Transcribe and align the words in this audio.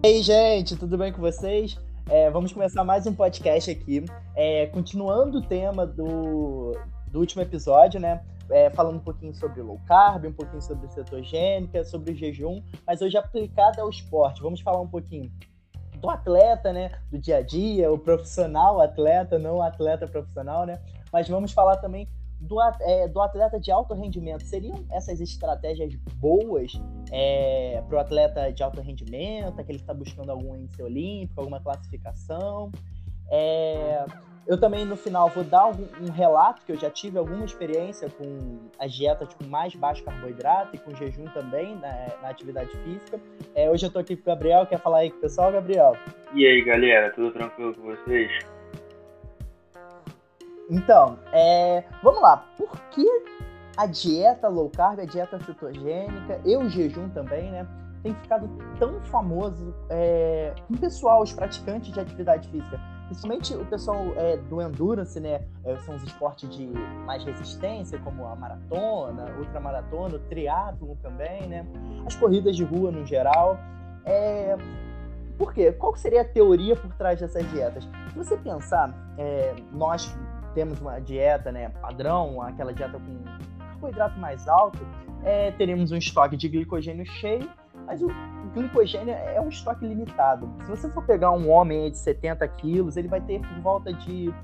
E 0.00 0.06
aí, 0.06 0.22
gente, 0.22 0.76
tudo 0.76 0.96
bem 0.96 1.12
com 1.12 1.20
vocês? 1.20 1.76
É, 2.08 2.30
vamos 2.30 2.52
começar 2.52 2.84
mais 2.84 3.04
um 3.04 3.12
podcast 3.12 3.68
aqui, 3.68 4.04
é, 4.36 4.66
continuando 4.66 5.38
o 5.38 5.42
tema 5.42 5.84
do, 5.84 6.78
do 7.10 7.18
último 7.18 7.42
episódio, 7.42 7.98
né? 7.98 8.22
É, 8.48 8.70
falando 8.70 8.98
um 8.98 9.00
pouquinho 9.00 9.34
sobre 9.34 9.60
low 9.60 9.80
carb, 9.88 10.26
um 10.26 10.32
pouquinho 10.32 10.62
sobre 10.62 10.86
cetogênica, 10.88 11.84
sobre 11.84 12.12
o 12.12 12.16
jejum, 12.16 12.62
mas 12.86 13.02
hoje 13.02 13.16
aplicado 13.16 13.80
ao 13.80 13.90
esporte. 13.90 14.40
Vamos 14.40 14.60
falar 14.60 14.80
um 14.80 14.86
pouquinho 14.86 15.32
do 15.96 16.08
atleta, 16.08 16.72
né? 16.72 16.92
Do 17.10 17.18
dia 17.18 17.38
a 17.38 17.42
dia, 17.42 17.90
o 17.90 17.98
profissional 17.98 18.80
atleta, 18.80 19.36
não 19.36 19.60
atleta 19.60 20.06
profissional, 20.06 20.64
né? 20.64 20.80
Mas 21.12 21.28
vamos 21.28 21.50
falar 21.50 21.76
também 21.78 22.06
do, 22.40 22.60
é, 22.80 23.08
do 23.08 23.20
atleta 23.20 23.58
de 23.58 23.70
alto 23.70 23.94
rendimento. 23.94 24.42
Seriam 24.44 24.84
essas 24.90 25.20
estratégias 25.20 25.94
boas 26.16 26.72
é, 27.10 27.82
para 27.86 27.96
o 27.96 28.00
atleta 28.00 28.52
de 28.52 28.62
alto 28.62 28.80
rendimento, 28.80 29.60
aquele 29.60 29.78
que 29.78 29.84
está 29.84 29.94
buscando 29.94 30.30
algum 30.30 30.56
índice 30.56 30.82
olímpico, 30.82 31.40
alguma 31.40 31.60
classificação? 31.60 32.70
É, 33.30 34.04
eu 34.46 34.58
também, 34.58 34.86
no 34.86 34.96
final, 34.96 35.28
vou 35.28 35.44
dar 35.44 35.66
um, 35.66 36.10
relato 36.10 36.62
que 36.64 36.72
eu 36.72 36.76
já 36.76 36.88
tive 36.88 37.18
alguma 37.18 37.44
experiência 37.44 38.08
com 38.08 38.70
as 38.78 38.94
dietas 38.94 39.34
com 39.34 39.44
mais 39.44 39.74
baixo 39.74 40.02
carboidrato 40.02 40.74
e 40.74 40.78
com 40.78 40.94
jejum 40.94 41.26
também 41.34 41.74
na, 41.76 42.06
na 42.22 42.30
atividade 42.30 42.70
física. 42.78 43.20
É, 43.54 43.70
hoje 43.70 43.84
eu 43.84 43.88
estou 43.88 44.00
aqui 44.00 44.16
com 44.16 44.22
o 44.22 44.24
Gabriel. 44.24 44.64
Quer 44.64 44.78
falar 44.78 45.00
aí 45.00 45.10
com 45.10 45.18
o 45.18 45.20
pessoal, 45.20 45.52
Gabriel? 45.52 45.94
E 46.34 46.46
aí, 46.46 46.64
galera? 46.64 47.10
Tudo 47.10 47.30
tranquilo 47.32 47.74
com 47.74 47.82
vocês? 47.82 48.30
Então, 50.70 51.18
é, 51.32 51.84
vamos 52.02 52.20
lá. 52.20 52.44
Por 52.56 52.70
que 52.90 53.06
a 53.76 53.86
dieta 53.86 54.48
low 54.48 54.68
carb, 54.70 55.00
a 55.00 55.04
dieta 55.04 55.38
cetogênica 55.38 56.40
e 56.44 56.56
o 56.56 56.68
jejum 56.68 57.08
também, 57.10 57.50
né? 57.50 57.66
Tem 58.02 58.14
ficado 58.14 58.48
tão 58.78 59.00
famoso 59.02 59.74
é, 59.88 60.52
com 60.66 60.74
o 60.74 60.78
pessoal, 60.78 61.22
os 61.22 61.32
praticantes 61.32 61.92
de 61.92 62.00
atividade 62.00 62.48
física. 62.48 62.78
Principalmente 63.06 63.54
o 63.54 63.64
pessoal 63.64 63.98
é, 64.16 64.36
do 64.36 64.60
endurance, 64.60 65.18
né? 65.18 65.42
É, 65.64 65.76
são 65.78 65.94
os 65.94 66.02
esportes 66.02 66.50
de 66.50 66.66
mais 67.06 67.24
resistência, 67.24 67.98
como 68.00 68.26
a 68.26 68.36
maratona, 68.36 69.26
ultramaratona, 69.38 70.16
o 70.16 70.18
triatlo 70.18 70.96
também, 71.02 71.48
né? 71.48 71.66
As 72.06 72.14
corridas 72.16 72.56
de 72.56 72.64
rua 72.64 72.90
no 72.90 73.06
geral. 73.06 73.58
É, 74.04 74.56
por 75.38 75.54
quê? 75.54 75.72
Qual 75.72 75.94
seria 75.96 76.22
a 76.22 76.24
teoria 76.24 76.76
por 76.76 76.92
trás 76.94 77.20
dessas 77.20 77.48
dietas? 77.50 77.84
Se 77.84 78.18
você 78.18 78.36
pensar, 78.36 78.92
é, 79.16 79.54
nós 79.72 80.12
temos 80.58 80.80
uma 80.80 81.00
dieta 81.00 81.52
né, 81.52 81.68
padrão, 81.80 82.42
aquela 82.42 82.74
dieta 82.74 82.98
com 82.98 83.22
carboidrato 83.58 84.18
mais 84.18 84.48
alto, 84.48 84.84
é, 85.22 85.52
teremos 85.52 85.92
um 85.92 85.96
estoque 85.96 86.36
de 86.36 86.48
glicogênio 86.48 87.06
cheio, 87.06 87.48
mas 87.86 88.02
o 88.02 88.08
glicogênio 88.52 89.14
é 89.14 89.40
um 89.40 89.48
estoque 89.48 89.86
limitado. 89.86 90.52
Se 90.64 90.68
você 90.68 90.90
for 90.90 91.06
pegar 91.06 91.30
um 91.30 91.48
homem 91.48 91.88
de 91.92 91.96
70 91.96 92.48
quilos, 92.48 92.96
ele 92.96 93.06
vai 93.06 93.20
ter 93.20 93.40
por 93.40 93.60
volta 93.60 93.92
de 93.92 94.34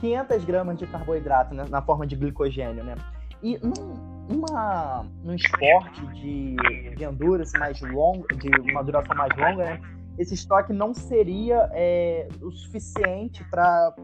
500 0.00 0.44
gramas 0.44 0.78
de 0.78 0.86
carboidrato 0.86 1.54
né, 1.54 1.64
na 1.70 1.80
forma 1.80 2.06
de 2.06 2.14
glicogênio, 2.14 2.84
né? 2.84 2.94
E 3.42 3.56
num, 3.56 3.94
uma, 4.28 5.06
num 5.24 5.34
esporte 5.34 6.06
de, 6.08 6.56
de 6.94 7.04
endurance 7.04 7.58
mais 7.58 7.80
longo, 7.80 8.26
de 8.36 8.50
uma 8.70 8.84
duração 8.84 9.16
mais 9.16 9.34
longa, 9.34 9.64
né, 9.64 9.80
esse 10.18 10.34
estoque 10.34 10.74
não 10.74 10.92
seria 10.92 11.70
é, 11.72 12.28
o 12.42 12.50
suficiente 12.50 13.42
para 13.44 13.94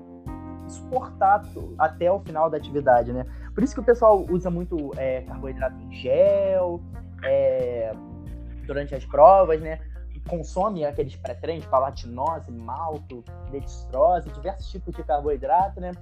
suportar 0.69 1.42
até 1.78 2.10
o 2.10 2.20
final 2.20 2.50
da 2.50 2.56
atividade, 2.56 3.12
né? 3.12 3.25
Por 3.54 3.62
isso 3.62 3.75
que 3.75 3.80
o 3.80 3.84
pessoal 3.84 4.25
usa 4.30 4.50
muito 4.50 4.92
é, 4.97 5.22
carboidrato 5.22 5.76
em 5.80 5.92
gel 5.94 6.80
é, 7.22 7.92
durante 8.66 8.94
as 8.94 9.04
provas, 9.04 9.60
né? 9.60 9.80
Consome 10.28 10.84
aqueles 10.84 11.14
pré-treinos, 11.16 11.66
palatinose, 11.66 12.50
malto, 12.50 13.22
dextrose, 13.50 14.30
diversos 14.30 14.70
tipos 14.70 14.94
de 14.94 15.02
carboidrato, 15.02 15.80
né? 15.80 15.92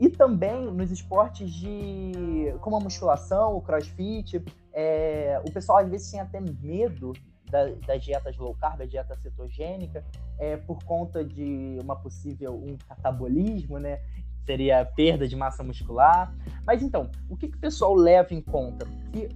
E 0.00 0.08
também 0.08 0.64
nos 0.64 0.90
esportes 0.90 1.50
de 1.50 2.54
como 2.60 2.76
a 2.76 2.80
musculação, 2.80 3.56
o 3.56 3.60
crossfit, 3.60 4.44
é, 4.72 5.40
o 5.46 5.52
pessoal 5.52 5.78
às 5.78 5.88
vezes 5.88 6.10
tem 6.10 6.20
até 6.20 6.40
medo 6.40 7.12
da, 7.50 7.66
das 7.86 8.02
dietas 8.02 8.36
low 8.36 8.54
carb, 8.54 8.80
a 8.82 8.86
dieta 8.86 9.16
cetogênica, 9.16 10.04
é, 10.38 10.56
por 10.56 10.82
conta 10.84 11.24
de 11.24 11.78
uma 11.82 11.96
possível 11.96 12.54
um 12.54 12.76
catabolismo, 12.88 13.78
né? 13.78 14.00
Seria 14.44 14.84
perda 14.84 15.28
de 15.28 15.36
massa 15.36 15.62
muscular. 15.62 16.34
Mas 16.66 16.82
então, 16.82 17.10
o 17.28 17.36
que, 17.36 17.48
que 17.48 17.56
o 17.56 17.60
pessoal 17.60 17.94
leva 17.94 18.32
em 18.32 18.40
conta? 18.40 18.86
Que 19.12 19.28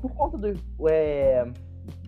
por 0.00 0.14
conta 0.14 0.38
do, 0.38 0.88
é, 0.88 1.46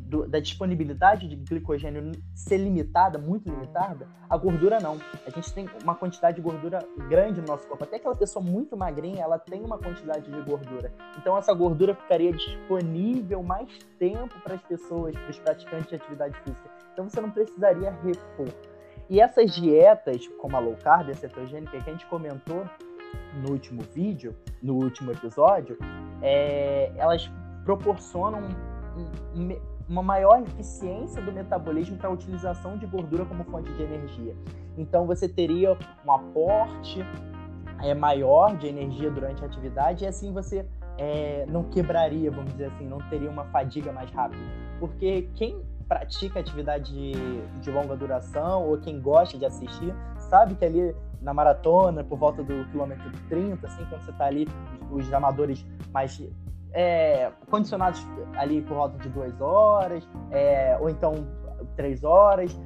do, 0.09 0.27
da 0.27 0.41
disponibilidade 0.41 1.29
de 1.29 1.37
glicogênio 1.37 2.13
ser 2.35 2.57
limitada, 2.57 3.19
muito 3.19 3.49
limitada, 3.49 4.09
a 4.29 4.37
gordura 4.37 4.81
não. 4.81 4.99
A 5.27 5.31
gente 5.31 5.53
tem 5.53 5.69
uma 5.83 5.95
quantidade 5.95 6.37
de 6.37 6.43
gordura 6.43 6.79
grande 7.09 7.41
no 7.41 7.47
nosso 7.47 7.69
corpo. 7.69 7.85
Até 7.85 7.97
aquela 7.97 8.17
pessoa 8.17 8.43
muito 8.43 8.77
magrinha, 8.77 9.23
ela 9.23 9.39
tem 9.39 9.63
uma 9.63 9.77
quantidade 9.77 10.31
de 10.31 10.41
gordura. 10.43 10.93
Então 11.19 11.37
essa 11.37 11.53
gordura 11.53 11.95
ficaria 11.95 12.33
disponível 12.33 13.43
mais 13.43 13.69
tempo 13.99 14.35
para 14.43 14.55
as 14.55 14.63
pessoas, 14.63 15.15
para 15.15 15.31
os 15.31 15.39
praticantes 15.39 15.89
de 15.89 15.97
atividade 15.97 16.39
física. 16.41 16.71
Então 16.93 17.09
você 17.09 17.21
não 17.21 17.31
precisaria 17.31 17.91
repor. 17.91 18.49
E 19.11 19.21
essas 19.21 19.55
dietas, 19.55 20.27
como 20.39 20.57
a 20.57 20.61
low 20.61 20.77
carb, 20.83 21.11
a 21.11 21.15
cetogênica, 21.15 21.71
que 21.71 21.91
a 21.91 21.93
gente 21.93 22.07
comentou 22.07 22.65
no 23.43 23.53
último 23.53 23.83
vídeo, 23.95 24.35
no 24.63 24.75
último 24.75 25.13
episódio, 25.13 25.79
é, 26.23 26.93
elas 26.97 27.31
proporcionam 27.65 28.43
uma 29.89 30.03
maior 30.03 30.43
eficiência 30.43 31.23
do 31.23 31.33
metabolismo 31.33 31.97
para 31.97 32.09
a 32.09 32.13
utilização 32.13 32.77
de 32.77 32.87
gordura 32.87 33.25
como 33.25 33.43
fonte 33.45 33.73
de 33.73 33.83
energia. 33.83 34.37
Então 34.77 35.07
você 35.07 35.29
teria 35.29 35.77
um 36.05 36.13
aporte 36.13 37.05
é, 37.83 37.95
maior 37.95 38.57
de 38.57 38.67
energia 38.67 39.11
durante 39.11 39.43
a 39.43 39.47
atividade 39.47 40.05
e 40.05 40.07
assim 40.07 40.33
você 40.33 40.67
é, 40.99 41.47
não 41.49 41.65
quebraria, 41.65 42.31
vamos 42.31 42.53
dizer 42.53 42.67
assim, 42.67 42.87
não 42.87 42.99
teria 43.09 43.31
uma 43.31 43.45
fadiga 43.47 43.93
mais 43.93 44.11
rápida. 44.11 44.43
Porque 44.79 45.29
quem 45.35 45.63
pratica 45.89 46.39
atividade 46.39 46.93
de, 46.93 47.41
de 47.63 47.71
longa 47.71 47.97
duração 47.97 48.69
ou 48.69 48.77
quem 48.79 49.01
gosta 49.01 49.39
de 49.39 49.47
assistir, 49.47 49.95
sabe 50.19 50.55
que 50.55 50.65
ali 50.65 50.95
na 51.21 51.33
maratona, 51.33 52.05
por 52.05 52.19
volta 52.19 52.43
do 52.43 52.65
quilômetro 52.71 53.11
30, 53.29 53.67
assim, 53.67 53.85
quando 53.87 54.03
você 54.03 54.11
está 54.11 54.27
ali, 54.27 54.47
os 54.91 55.13
amadores 55.13 55.65
mais 55.93 56.21
é, 56.73 57.31
condicionados 57.51 58.05
ali 58.35 58.63
por 58.63 58.75
volta 58.75 58.99
de 58.99 59.09
duas 59.09 59.41
horas, 59.41 60.07
é, 60.31 60.77
ou 60.81 60.89
então 60.89 61.27
três 61.77 62.05
horas. 62.05 62.59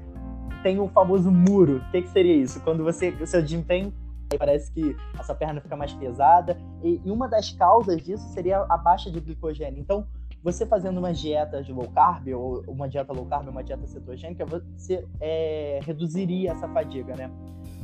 Tem 0.63 0.79
o 0.79 0.89
famoso 0.89 1.31
muro. 1.31 1.79
O 1.79 1.91
que, 1.91 2.03
que 2.03 2.09
seria 2.09 2.37
isso? 2.37 2.61
Quando 2.61 2.85
você, 2.85 3.11
o 3.11 3.27
seu 3.27 3.43
desempenho 3.43 3.93
parece 4.39 4.71
que 4.73 4.97
a 5.19 5.23
sua 5.23 5.35
perna 5.35 5.61
fica 5.61 5.77
mais 5.77 5.93
pesada. 5.93 6.57
E, 6.83 7.01
e, 7.05 7.11
uma 7.11 7.29
das 7.29 7.51
causas 7.53 8.01
disso 8.03 8.27
seria 8.29 8.65
a 8.69 8.77
baixa 8.77 9.11
de 9.11 9.21
glicogênio. 9.21 9.81
Então, 9.81 10.07
você 10.43 10.67
fazendo 10.67 10.99
uma 10.99 11.13
dieta 11.13 11.63
de 11.63 11.73
low 11.73 11.89
carb, 11.91 12.29
ou 12.29 12.65
uma 12.67 12.89
dieta 12.89 13.13
low 13.13 13.27
carb, 13.27 13.49
uma 13.49 13.63
dieta 13.63 13.87
cetogênica, 13.87 14.45
você 14.45 15.07
é, 15.21 15.81
reduziria 15.83 16.53
essa 16.53 16.69
fadiga, 16.69 17.15
né? 17.15 17.31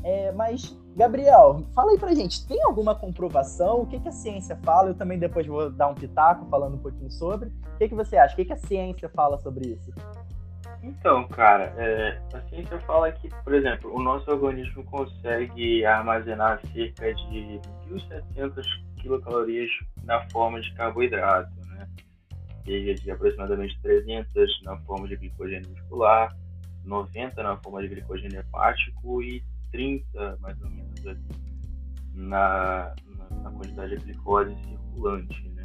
É, 0.03 0.33
mas, 0.33 0.77
Gabriel, 0.97 1.67
fala 1.75 1.93
aí 1.93 1.99
pra 1.99 2.15
gente, 2.15 2.47
tem 2.47 2.63
alguma 2.63 2.95
comprovação? 2.95 3.83
O 3.83 3.87
que, 3.87 4.01
que 4.01 4.09
a 4.09 4.13
ciência 4.13 4.57
fala? 4.63 4.91
Eu 4.91 4.95
também 4.95 5.19
depois 5.19 5.47
vou 5.47 5.71
dar 5.71 5.89
um 5.89 5.95
pitaco 5.95 6.47
falando 6.47 6.75
um 6.75 6.79
pouquinho 6.79 7.11
sobre. 7.11 7.49
O 7.49 7.79
que, 7.79 7.89
que 7.89 7.95
você 7.95 8.17
acha? 8.17 8.35
O 8.35 8.37
que, 8.37 8.45
que 8.45 8.53
a 8.53 8.57
ciência 8.57 9.09
fala 9.09 9.39
sobre 9.39 9.69
isso? 9.69 9.93
Então, 10.83 11.27
cara, 11.29 11.75
é, 11.77 12.21
a 12.33 12.41
ciência 12.49 12.79
fala 12.81 13.11
que, 13.11 13.29
por 13.43 13.55
exemplo, 13.55 13.93
o 13.95 14.01
nosso 14.01 14.31
organismo 14.31 14.85
consegue 14.85 15.85
armazenar 15.85 16.61
cerca 16.73 17.15
de 17.15 17.61
1.700 17.91 18.65
quilocalorias 19.01 19.71
na 20.05 20.29
forma 20.31 20.61
de 20.61 20.73
carboidrato, 20.75 21.51
né? 21.67 21.89
Seja 22.65 22.95
de 22.95 23.11
aproximadamente 23.11 23.79
300 23.83 24.63
na 24.65 24.77
forma 24.79 25.09
de 25.09 25.17
glicogênio 25.17 25.69
muscular, 25.71 26.37
90 26.85 27.43
na 27.43 27.57
forma 27.57 27.83
de 27.83 27.89
glicogênio 27.89 28.41
hepático 28.41 29.23
e 29.23 29.43
30, 29.71 30.39
mais 30.41 30.61
ou 30.63 30.71
menos, 30.71 31.07
ali, 31.07 31.21
na, 32.15 32.95
na, 33.43 33.51
quantidade 33.51 33.97
de 33.97 34.05
glicose 34.05 34.55
circulante, 34.65 35.49
né? 35.51 35.63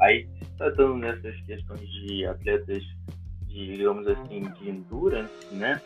Aí, 0.00 0.28
tratando 0.58 0.96
nessas 0.96 1.40
questões 1.42 1.88
de 1.88 2.26
atletas, 2.26 2.82
de, 3.46 3.76
digamos 3.76 4.06
assim, 4.06 4.42
de 4.42 4.70
endurance, 4.70 5.54
né? 5.54 5.80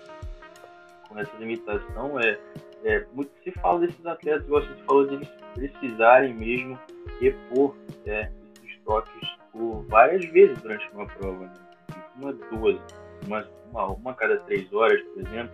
Com 1.09 1.19
essa 1.19 1.37
limitação, 1.39 2.19
é, 2.19 2.39
é, 2.85 3.07
muito 3.13 3.31
se 3.45 3.51
fala 3.53 3.81
desses 3.81 4.05
atletas, 4.05 4.45
igual 4.47 4.63
você 4.63 4.75
falou, 4.85 5.07
de 5.07 5.15
eles 5.15 5.29
precisarem 5.55 6.35
mesmo 6.35 6.79
repor 7.21 7.77
é, 8.07 8.31
esses 8.55 8.77
estoques 8.77 9.29
por 9.53 9.85
várias 9.89 10.25
vezes 10.31 10.61
durante 10.63 10.89
uma 10.93 11.07
prova, 11.07 11.47
né? 11.47 11.55
Uma, 12.17 12.33
duas, 12.33 12.81
uma, 13.27 13.47
uma, 13.71 13.87
uma 13.87 14.15
cada 14.15 14.39
três 14.41 14.73
horas, 14.73 15.01
por 15.15 15.27
exemplo, 15.27 15.53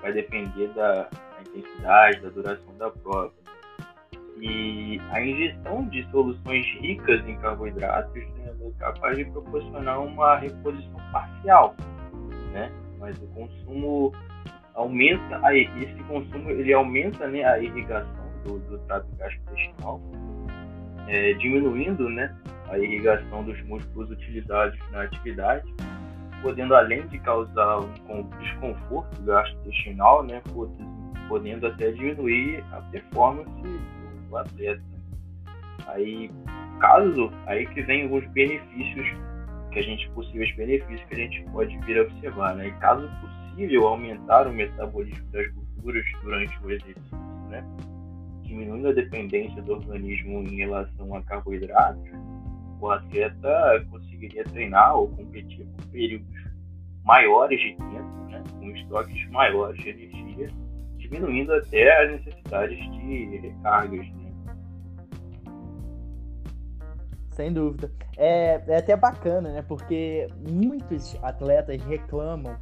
vai 0.00 0.12
depender 0.12 0.68
da, 0.68 1.08
intensidade, 1.40 2.20
da 2.20 2.28
duração 2.30 2.76
da 2.78 2.90
prova. 2.90 3.32
E 4.40 4.98
a 5.10 5.22
ingestão 5.22 5.86
de 5.88 6.08
soluções 6.10 6.64
ricas 6.80 7.26
em 7.28 7.36
carboidratos 7.36 8.14
né, 8.14 8.54
é 8.62 8.70
capaz 8.78 9.16
de 9.16 9.24
proporcionar 9.26 10.00
uma 10.00 10.36
reposição 10.38 11.00
parcial, 11.12 11.76
né? 12.52 12.72
mas 12.98 13.16
o 13.22 13.26
consumo 13.28 14.12
aumenta, 14.74 15.40
aí 15.42 15.68
esse 15.82 16.02
consumo 16.04 16.50
ele 16.50 16.72
aumenta 16.72 17.26
né, 17.28 17.44
a 17.44 17.58
irrigação 17.58 18.30
do, 18.44 18.58
do 18.60 18.78
trato 18.80 19.06
gastrointestinal, 19.16 20.00
é, 21.06 21.32
diminuindo 21.34 22.08
né, 22.08 22.34
a 22.68 22.78
irrigação 22.78 23.42
dos 23.44 23.60
músculos 23.64 24.10
utilizados 24.10 24.78
na 24.90 25.02
atividade, 25.02 25.66
podendo 26.42 26.74
além 26.74 27.06
de 27.08 27.18
causar 27.18 27.80
um 27.80 28.22
desconforto 28.38 29.22
gastrointestinal, 29.22 30.22
né, 30.22 30.40
até 31.66 31.92
diminuir 31.92 32.64
a 32.72 32.80
performance 32.82 33.50
do 34.28 34.36
atleta. 34.36 34.82
Aí, 35.86 36.30
caso, 36.80 37.30
aí 37.46 37.66
que 37.66 37.82
vem 37.82 38.04
alguns 38.04 38.26
benefícios 38.28 39.06
que 39.72 39.78
a 39.78 39.82
gente 39.82 40.10
possíveis 40.10 40.54
benefícios 40.56 41.02
que 41.08 41.14
a 41.14 41.18
gente 41.18 41.42
pode 41.52 41.76
vir 41.78 41.98
a 41.98 42.02
observar, 42.02 42.54
né? 42.56 42.68
E 42.68 42.72
caso 42.72 43.08
possível 43.20 43.86
aumentar 43.86 44.46
o 44.46 44.52
metabolismo 44.52 45.26
das 45.30 45.46
gorduras 45.52 46.04
durante 46.22 46.58
o 46.64 46.70
exercício, 46.70 47.18
né? 47.48 47.64
Diminuindo 48.42 48.88
a 48.88 48.92
dependência 48.92 49.62
do 49.62 49.72
organismo 49.72 50.42
em 50.42 50.56
relação 50.56 51.14
a 51.14 51.22
carboidratos, 51.22 52.10
o 52.80 52.90
atleta 52.90 53.86
conseguiria 53.90 54.42
treinar 54.44 54.96
ou 54.96 55.08
competir 55.08 55.66
por 55.66 55.86
períodos 55.86 56.50
maiores 57.04 57.60
de 57.60 57.76
tempo, 57.76 58.28
né? 58.30 58.42
Com 58.58 58.70
estoques 58.70 59.30
maiores 59.30 59.80
de 59.82 59.90
energia, 59.90 60.50
diminuindo 61.10 61.52
até 61.52 62.04
as 62.04 62.10
necessidades 62.12 62.78
de 62.78 63.38
recargas, 63.38 64.06
né? 64.12 64.30
Sem 67.30 67.52
dúvida. 67.52 67.90
É, 68.16 68.62
é 68.66 68.76
até 68.76 68.96
bacana, 68.96 69.52
né? 69.52 69.62
Porque 69.62 70.28
muitos 70.48 71.16
atletas 71.22 71.82
reclamam 71.82 72.56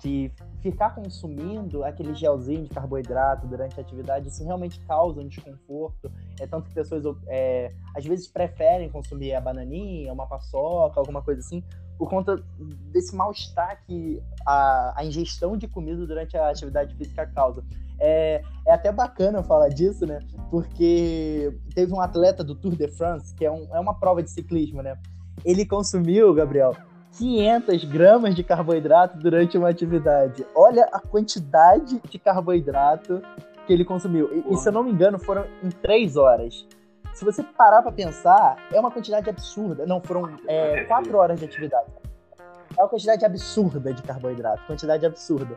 de 0.00 0.32
ficar 0.60 0.94
consumindo 0.94 1.84
aquele 1.84 2.14
gelzinho 2.14 2.62
de 2.62 2.70
carboidrato 2.70 3.46
durante 3.46 3.78
a 3.78 3.82
atividade, 3.82 4.28
isso 4.28 4.42
realmente 4.44 4.80
causa 4.86 5.20
um 5.20 5.28
desconforto. 5.28 6.10
É 6.40 6.46
tanto 6.46 6.68
que 6.68 6.74
pessoas 6.74 7.04
é, 7.26 7.72
às 7.94 8.04
vezes 8.04 8.26
preferem 8.26 8.88
consumir 8.88 9.34
a 9.34 9.40
bananinha, 9.40 10.12
uma 10.12 10.26
paçoca, 10.26 10.98
alguma 10.98 11.20
coisa 11.20 11.40
assim, 11.40 11.62
por 12.02 12.10
conta 12.10 12.42
desse 12.90 13.14
mal-estar 13.14 13.80
que 13.86 14.20
a, 14.44 14.92
a, 14.96 15.04
ingestão 15.04 15.56
de 15.56 15.68
comida 15.68 16.04
durante 16.04 16.36
a 16.36 16.50
atividade 16.50 16.96
física 16.96 17.24
causa. 17.24 17.62
É, 18.00 18.42
é 18.66 18.72
até 18.72 18.90
bacana 18.90 19.40
falar 19.44 19.68
disso, 19.68 20.04
né? 20.04 20.18
Porque 20.50 21.56
teve 21.76 21.92
um 21.92 22.00
atleta 22.00 22.42
do 22.42 22.56
Tour 22.56 22.74
de 22.74 22.88
France, 22.88 23.32
que 23.36 23.44
é, 23.44 23.50
um, 23.52 23.68
é 23.72 23.78
uma 23.78 23.94
prova 23.94 24.20
de 24.20 24.32
ciclismo, 24.32 24.82
né? 24.82 24.98
Ele 25.44 25.64
consumiu, 25.64 26.34
Gabriel, 26.34 26.74
500 27.12 27.84
gramas 27.84 28.34
de 28.34 28.42
carboidrato 28.42 29.16
durante 29.18 29.56
uma 29.56 29.68
atividade. 29.68 30.44
Olha 30.56 30.88
a 30.92 30.98
quantidade 30.98 32.02
de 32.10 32.18
carboidrato 32.18 33.22
que 33.64 33.72
ele 33.72 33.84
consumiu. 33.84 34.28
E, 34.50 34.54
e 34.54 34.56
se 34.56 34.68
eu 34.68 34.72
não 34.72 34.82
me 34.82 34.90
engano, 34.90 35.20
foram 35.20 35.44
em 35.62 35.68
3 35.68 36.16
horas. 36.16 36.66
Se 37.12 37.24
você 37.24 37.42
parar 37.42 37.82
para 37.82 37.92
pensar, 37.92 38.56
é 38.72 38.80
uma 38.80 38.90
quantidade 38.90 39.28
absurda. 39.28 39.84
Não, 39.86 40.00
foram 40.00 40.36
é, 40.48 40.84
4 40.84 41.16
horas 41.16 41.38
de 41.38 41.44
atividade. 41.44 41.86
É 42.76 42.82
uma 42.82 42.88
quantidade 42.88 43.24
absurda 43.24 43.92
de 43.92 44.02
carboidrato, 44.02 44.66
quantidade 44.66 45.04
absurda. 45.04 45.56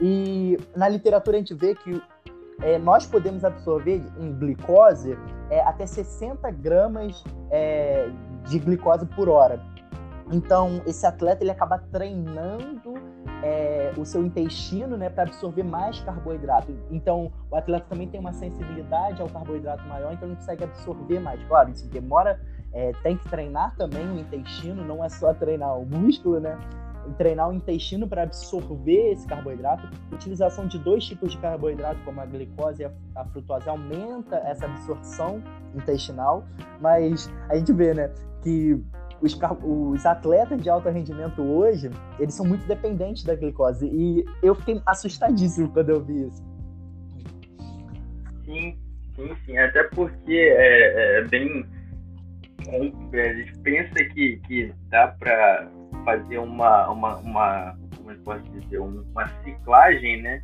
E 0.00 0.58
na 0.76 0.88
literatura 0.88 1.36
a 1.36 1.40
gente 1.40 1.54
vê 1.54 1.74
que 1.74 2.02
é, 2.62 2.78
nós 2.78 3.06
podemos 3.06 3.44
absorver 3.44 4.02
em 4.18 4.32
glicose 4.34 5.16
é, 5.48 5.60
até 5.62 5.86
60 5.86 6.50
gramas 6.50 7.24
é, 7.50 8.10
de 8.46 8.58
glicose 8.58 9.06
por 9.06 9.28
hora. 9.28 9.60
Então, 10.30 10.80
esse 10.86 11.04
atleta 11.04 11.42
ele 11.42 11.50
acaba 11.50 11.78
treinando 11.90 12.94
é, 13.42 13.92
o 13.96 14.04
seu 14.04 14.24
intestino 14.24 14.96
né, 14.96 15.08
para 15.08 15.24
absorver 15.24 15.62
mais 15.62 16.00
carboidrato. 16.00 16.74
Então, 16.90 17.32
o 17.50 17.56
atleta 17.56 17.86
também 17.88 18.08
tem 18.08 18.20
uma 18.20 18.32
sensibilidade 18.32 19.20
ao 19.20 19.28
carboidrato 19.28 19.86
maior, 19.88 20.12
então 20.12 20.28
ele 20.28 20.36
consegue 20.36 20.64
absorver 20.64 21.20
mais. 21.20 21.42
Claro, 21.44 21.70
isso 21.70 21.88
demora, 21.88 22.40
é, 22.72 22.92
tem 23.02 23.16
que 23.16 23.28
treinar 23.28 23.74
também 23.76 24.06
o 24.08 24.18
intestino, 24.18 24.84
não 24.84 25.04
é 25.04 25.08
só 25.08 25.32
treinar 25.34 25.78
o 25.78 25.86
músculo, 25.86 26.40
né? 26.40 26.58
treinar 27.16 27.48
o 27.48 27.52
intestino 27.52 28.06
para 28.06 28.22
absorver 28.22 29.12
esse 29.12 29.26
carboidrato. 29.26 29.88
Utilização 30.12 30.66
de 30.66 30.78
dois 30.78 31.04
tipos 31.04 31.32
de 31.32 31.38
carboidrato, 31.38 31.98
como 32.04 32.20
a 32.20 32.26
glicose 32.26 32.82
e 32.82 32.90
a 33.16 33.24
frutose, 33.26 33.68
aumenta 33.68 34.36
essa 34.36 34.66
absorção 34.66 35.42
intestinal, 35.74 36.44
mas 36.80 37.32
a 37.48 37.56
gente 37.56 37.72
vê, 37.72 37.94
né, 37.94 38.12
que 38.42 38.80
os, 39.22 39.38
os 39.62 40.06
atletas 40.06 40.62
de 40.62 40.70
alto 40.70 40.88
rendimento 40.88 41.42
hoje, 41.42 41.90
eles 42.18 42.34
são 42.34 42.46
muito 42.46 42.66
dependentes 42.66 43.22
da 43.24 43.34
glicose. 43.34 43.86
E 43.86 44.24
eu 44.42 44.54
fiquei 44.54 44.80
assustadíssimo 44.86 45.68
quando 45.70 45.90
eu 45.90 46.02
vi 46.02 46.26
isso. 46.26 46.42
Sim, 48.44 48.78
sim, 49.14 49.36
sim. 49.44 49.58
Até 49.58 49.84
porque 49.84 50.32
é, 50.32 51.18
é 51.18 51.24
bem. 51.24 51.64
É, 53.12 53.30
a 53.30 53.34
gente 53.34 53.58
pensa 53.60 54.04
que, 54.12 54.36
que 54.46 54.72
dá 54.88 55.08
para 55.08 55.70
fazer 56.04 56.38
uma, 56.38 56.90
uma, 56.90 57.16
uma. 57.18 57.78
Como 57.96 58.10
eu 58.10 58.18
posso 58.20 58.42
dizer? 58.50 58.78
Uma 58.78 59.28
ciclagem, 59.44 60.22
né? 60.22 60.42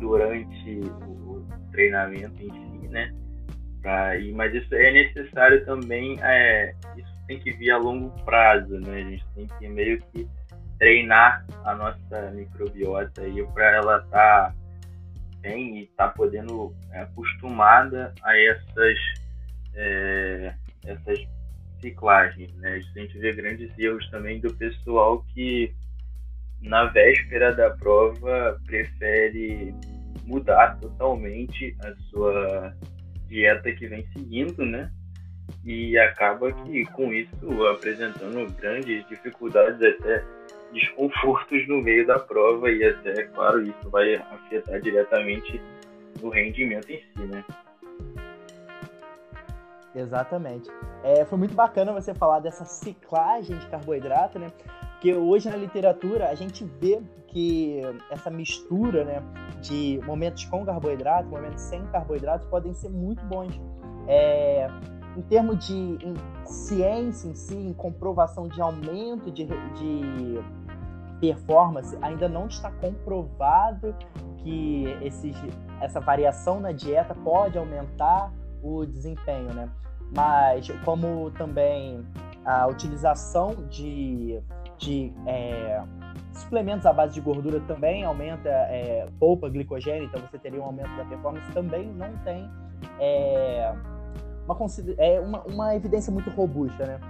Durante 0.00 0.80
o 1.06 1.44
treinamento 1.72 2.42
em 2.42 2.50
si, 2.50 2.88
né? 2.88 3.12
Pra, 3.82 4.12
mas 4.34 4.54
isso 4.54 4.74
é 4.74 4.90
necessário 4.90 5.64
também. 5.64 6.18
É, 6.22 6.74
tem 7.30 7.38
que 7.38 7.52
vir 7.52 7.70
a 7.70 7.78
longo 7.78 8.10
prazo, 8.24 8.80
né? 8.80 9.02
A 9.02 9.04
gente 9.04 9.24
tem 9.36 9.46
que 9.46 9.68
meio 9.68 10.02
que 10.06 10.28
treinar 10.80 11.46
a 11.64 11.76
nossa 11.76 12.30
microbiota 12.32 13.22
aí 13.22 13.46
para 13.54 13.76
ela 13.76 13.98
estar 13.98 14.50
tá 14.50 14.54
bem 15.40 15.78
e 15.78 15.82
estar 15.84 16.08
tá 16.08 16.14
podendo 16.14 16.74
é, 16.90 17.02
acostumada 17.02 18.12
a 18.24 18.36
essas 18.36 18.98
é, 19.76 20.54
essas 20.84 21.20
ciclagens, 21.80 22.52
né? 22.56 22.82
A 22.96 22.98
gente 22.98 23.16
vê 23.20 23.32
grandes 23.32 23.78
erros 23.78 24.10
também 24.10 24.40
do 24.40 24.52
pessoal 24.56 25.24
que 25.32 25.72
na 26.60 26.86
véspera 26.86 27.54
da 27.54 27.70
prova 27.70 28.60
prefere 28.66 29.72
mudar 30.24 30.80
totalmente 30.80 31.76
a 31.84 31.94
sua 32.10 32.74
dieta 33.28 33.70
que 33.70 33.86
vem 33.86 34.04
seguindo, 34.14 34.66
né? 34.66 34.90
E 35.64 35.98
acaba 35.98 36.52
que 36.52 36.84
com 36.86 37.12
isso 37.12 37.66
apresentando 37.66 38.50
grandes 38.54 39.06
dificuldades 39.08 39.80
até 39.82 40.24
desconfortos 40.72 41.66
no 41.68 41.82
meio 41.82 42.06
da 42.06 42.18
prova 42.18 42.70
e 42.70 42.84
até 42.84 43.24
claro 43.24 43.62
isso 43.62 43.90
vai 43.90 44.14
afetar 44.14 44.80
diretamente 44.80 45.60
no 46.22 46.28
rendimento 46.28 46.90
em 46.90 47.02
si, 47.16 47.26
né? 47.26 47.44
Exatamente. 49.94 50.70
É, 51.02 51.24
foi 51.24 51.36
muito 51.36 51.54
bacana 51.54 51.92
você 51.92 52.14
falar 52.14 52.40
dessa 52.40 52.64
ciclagem 52.64 53.58
de 53.58 53.66
carboidrato, 53.66 54.38
né? 54.38 54.48
Porque 54.92 55.14
hoje 55.14 55.48
na 55.48 55.56
literatura 55.56 56.28
a 56.28 56.34
gente 56.34 56.64
vê 56.64 57.00
que 57.28 57.80
essa 58.10 58.30
mistura, 58.30 59.04
né, 59.04 59.22
de 59.60 60.00
momentos 60.04 60.44
com 60.44 60.64
carboidrato, 60.64 61.28
momentos 61.28 61.62
sem 61.62 61.82
carboidrato 61.86 62.46
podem 62.48 62.74
ser 62.74 62.90
muito 62.90 63.24
bons. 63.24 63.58
É, 64.06 64.68
em 65.16 65.22
termos 65.22 65.66
de 65.66 65.74
em 65.74 66.14
ciência 66.44 67.28
em 67.28 67.34
si, 67.34 67.56
em 67.56 67.72
comprovação 67.72 68.48
de 68.48 68.60
aumento 68.60 69.30
de, 69.30 69.44
de 69.44 70.40
performance, 71.20 71.96
ainda 72.00 72.28
não 72.28 72.46
está 72.46 72.70
comprovado 72.70 73.94
que 74.38 74.84
esses, 75.02 75.36
essa 75.80 76.00
variação 76.00 76.60
na 76.60 76.72
dieta 76.72 77.14
pode 77.14 77.58
aumentar 77.58 78.32
o 78.62 78.86
desempenho, 78.86 79.52
né? 79.52 79.68
Mas 80.14 80.68
como 80.84 81.30
também 81.32 82.04
a 82.44 82.66
utilização 82.66 83.54
de, 83.68 84.40
de 84.78 85.12
é, 85.26 85.82
suplementos 86.32 86.86
à 86.86 86.92
base 86.92 87.14
de 87.14 87.20
gordura 87.20 87.60
também 87.60 88.04
aumenta, 88.04 88.48
é, 88.48 89.06
poupa 89.18 89.48
glicogênio, 89.48 90.04
então 90.04 90.20
você 90.20 90.38
teria 90.38 90.60
um 90.60 90.64
aumento 90.64 90.96
da 90.96 91.04
performance, 91.04 91.52
também 91.52 91.86
não 91.86 92.16
tem 92.24 92.50
é, 92.98 93.74
uma, 94.52 94.66
é 94.98 95.20
uma, 95.20 95.42
uma 95.44 95.74
evidência 95.74 96.12
muito 96.12 96.30
robusta, 96.30 96.86
né? 96.86 97.00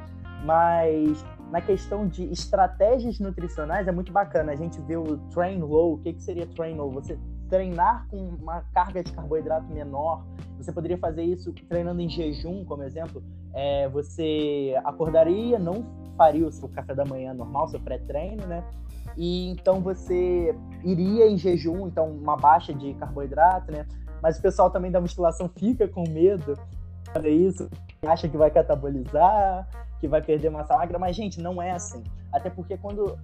Mas 0.44 1.24
na 1.50 1.60
questão 1.60 2.06
de 2.06 2.24
estratégias 2.32 3.18
nutricionais 3.18 3.86
é 3.86 3.92
muito 3.92 4.12
bacana. 4.12 4.52
A 4.52 4.56
gente 4.56 4.80
vê 4.80 4.96
o 4.96 5.18
train 5.32 5.60
low. 5.60 5.94
O 5.94 5.98
que, 5.98 6.12
que 6.12 6.22
seria 6.22 6.46
train 6.46 6.76
low? 6.76 6.90
Você 6.92 7.18
treinar 7.48 8.06
com 8.08 8.16
uma 8.16 8.62
carga 8.72 9.02
de 9.02 9.12
carboidrato 9.12 9.66
menor. 9.72 10.24
Você 10.56 10.72
poderia 10.72 10.96
fazer 10.96 11.24
isso 11.24 11.52
treinando 11.68 12.00
em 12.00 12.08
jejum, 12.08 12.64
como 12.64 12.84
exemplo. 12.84 13.22
É, 13.52 13.88
você 13.88 14.74
acordaria, 14.84 15.58
não 15.58 15.84
faria 16.16 16.46
o 16.46 16.52
seu 16.52 16.68
café 16.68 16.94
da 16.94 17.04
manhã 17.04 17.34
normal, 17.34 17.68
seu 17.68 17.80
pré-treino, 17.80 18.46
né? 18.46 18.62
E 19.16 19.50
então 19.50 19.80
você 19.80 20.54
iria 20.84 21.28
em 21.28 21.36
jejum, 21.36 21.86
então 21.86 22.10
uma 22.10 22.36
baixa 22.36 22.72
de 22.72 22.94
carboidrato, 22.94 23.72
né? 23.72 23.86
Mas 24.22 24.38
o 24.38 24.42
pessoal 24.42 24.70
também 24.70 24.90
da 24.90 25.00
musculação 25.00 25.48
fica 25.48 25.88
com 25.88 26.04
medo 26.08 26.56
fazer 27.12 27.30
isso, 27.30 27.68
acha 28.06 28.28
que 28.28 28.36
vai 28.36 28.50
catabolizar, 28.50 29.68
que 29.98 30.08
vai 30.08 30.22
perder 30.22 30.50
massa 30.50 30.76
magra, 30.76 30.98
mas, 30.98 31.14
gente, 31.16 31.40
não 31.40 31.60
é 31.60 31.72
assim. 31.72 32.02
Até 32.32 32.48
porque 32.48 32.76
quando, 32.76 33.18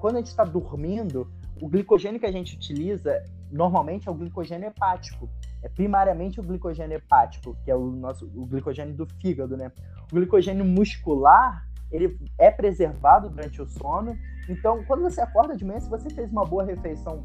quando 0.00 0.16
a 0.16 0.18
gente 0.18 0.28
está 0.28 0.44
dormindo, 0.44 1.26
O 1.60 1.68
glicogênio 1.68 2.18
que 2.18 2.26
a 2.26 2.32
gente 2.32 2.56
utiliza 2.56 3.22
normalmente 3.50 4.08
é 4.08 4.10
o 4.10 4.14
glicogênio 4.14 4.68
hepático. 4.68 5.28
É 5.62 5.68
primariamente 5.68 6.40
o 6.40 6.42
glicogênio 6.42 6.96
hepático, 6.96 7.56
que 7.64 7.70
é 7.70 7.76
o 7.76 7.90
nosso 7.90 8.26
o 8.34 8.44
glicogênio 8.44 8.94
do 8.94 9.06
fígado, 9.20 9.56
né? 9.56 9.70
O 10.10 10.14
glicogênio 10.14 10.64
muscular, 10.64 11.66
ele 11.90 12.18
é 12.38 12.50
preservado 12.50 13.30
durante 13.30 13.62
o 13.62 13.66
sono. 13.66 14.16
Então, 14.48 14.84
quando 14.84 15.02
você 15.02 15.20
acorda 15.20 15.56
de 15.56 15.64
manhã, 15.64 15.80
se 15.80 15.88
você 15.88 16.10
fez 16.10 16.30
uma 16.30 16.44
boa 16.44 16.64
refeição 16.64 17.24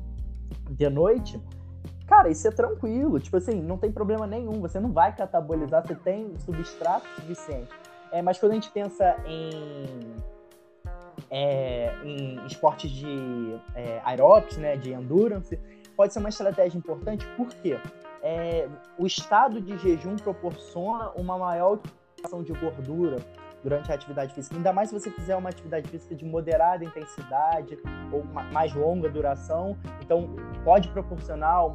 de 0.69 0.89
noite, 0.89 1.41
cara, 2.09 2.27
isso 2.29 2.47
é 2.47 2.51
tranquilo. 2.51 3.19
Tipo 3.19 3.37
assim, 3.37 3.61
não 3.61 3.77
tem 3.77 3.91
problema 3.91 4.25
nenhum. 4.25 4.59
Você 4.61 4.79
não 4.79 4.91
vai 4.91 5.15
catabolizar, 5.15 5.85
você 5.85 5.93
tem 5.93 6.35
substrato 6.39 7.07
suficiente. 7.15 7.69
É, 8.11 8.21
mas 8.23 8.39
quando 8.39 8.53
a 8.53 8.55
gente 8.55 8.71
pensa 8.71 9.15
em, 9.27 10.15
é, 11.29 11.93
em 12.03 12.43
esportes 12.47 12.89
de 12.89 13.59
é, 13.75 14.01
né, 14.57 14.75
de 14.75 14.91
endurance, 14.91 15.59
pode 15.95 16.11
ser 16.11 16.19
uma 16.19 16.29
estratégia 16.29 16.77
importante, 16.77 17.27
porque 17.37 17.77
é, 18.23 18.67
o 18.97 19.05
estado 19.05 19.61
de 19.61 19.77
jejum 19.77 20.15
proporciona 20.15 21.11
uma 21.11 21.37
maior 21.37 21.73
utilização 21.73 22.41
de 22.41 22.51
gordura 22.53 23.17
durante 23.63 23.91
a 23.91 23.95
atividade 23.95 24.33
física. 24.33 24.55
Ainda 24.55 24.73
mais 24.73 24.89
se 24.89 24.99
você 24.99 25.11
fizer 25.11 25.35
uma 25.35 25.49
atividade 25.49 25.87
física 25.89 26.15
de 26.15 26.25
moderada 26.25 26.83
intensidade 26.83 27.77
ou 28.11 28.23
mais 28.51 28.73
longa 28.73 29.09
duração. 29.09 29.77
Então, 30.01 30.35
pode 30.63 30.87
proporcionar 30.89 31.67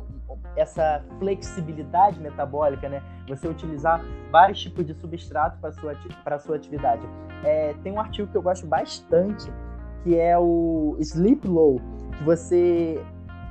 essa 0.56 1.02
flexibilidade 1.18 2.20
metabólica, 2.20 2.88
né? 2.88 3.02
Você 3.28 3.48
utilizar 3.48 4.04
vários 4.30 4.60
tipos 4.60 4.86
de 4.86 4.94
substrato 4.94 5.58
para 5.60 5.72
sua 5.72 5.96
para 6.22 6.38
sua 6.38 6.56
atividade. 6.56 7.02
É, 7.42 7.74
tem 7.82 7.92
um 7.92 8.00
artigo 8.00 8.28
que 8.30 8.36
eu 8.36 8.42
gosto 8.42 8.66
bastante 8.66 9.50
que 10.04 10.18
é 10.18 10.38
o 10.38 10.96
Sleep 11.00 11.48
Low, 11.48 11.80
que 12.18 12.22
você 12.24 13.02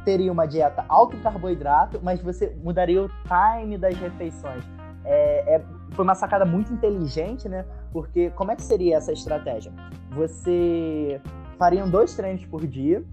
teria 0.05 0.31
uma 0.31 0.45
dieta 0.45 0.85
alto 0.87 1.15
em 1.17 1.19
carboidrato, 1.19 1.99
mas 2.01 2.21
você 2.21 2.55
mudaria 2.63 3.01
o 3.01 3.09
time 3.27 3.77
das 3.77 3.97
refeições. 3.97 4.63
É, 5.03 5.55
é, 5.55 5.61
foi 5.91 6.05
uma 6.05 6.15
sacada 6.15 6.45
muito 6.45 6.71
inteligente, 6.71 7.49
né? 7.49 7.65
Porque 7.91 8.29
como 8.31 8.51
é 8.51 8.55
que 8.55 8.61
seria 8.61 8.97
essa 8.97 9.11
estratégia? 9.11 9.71
Você 10.11 11.19
faria 11.57 11.85
dois 11.87 12.15
treinos 12.15 12.45
por 12.45 12.65
dia, 12.67 13.03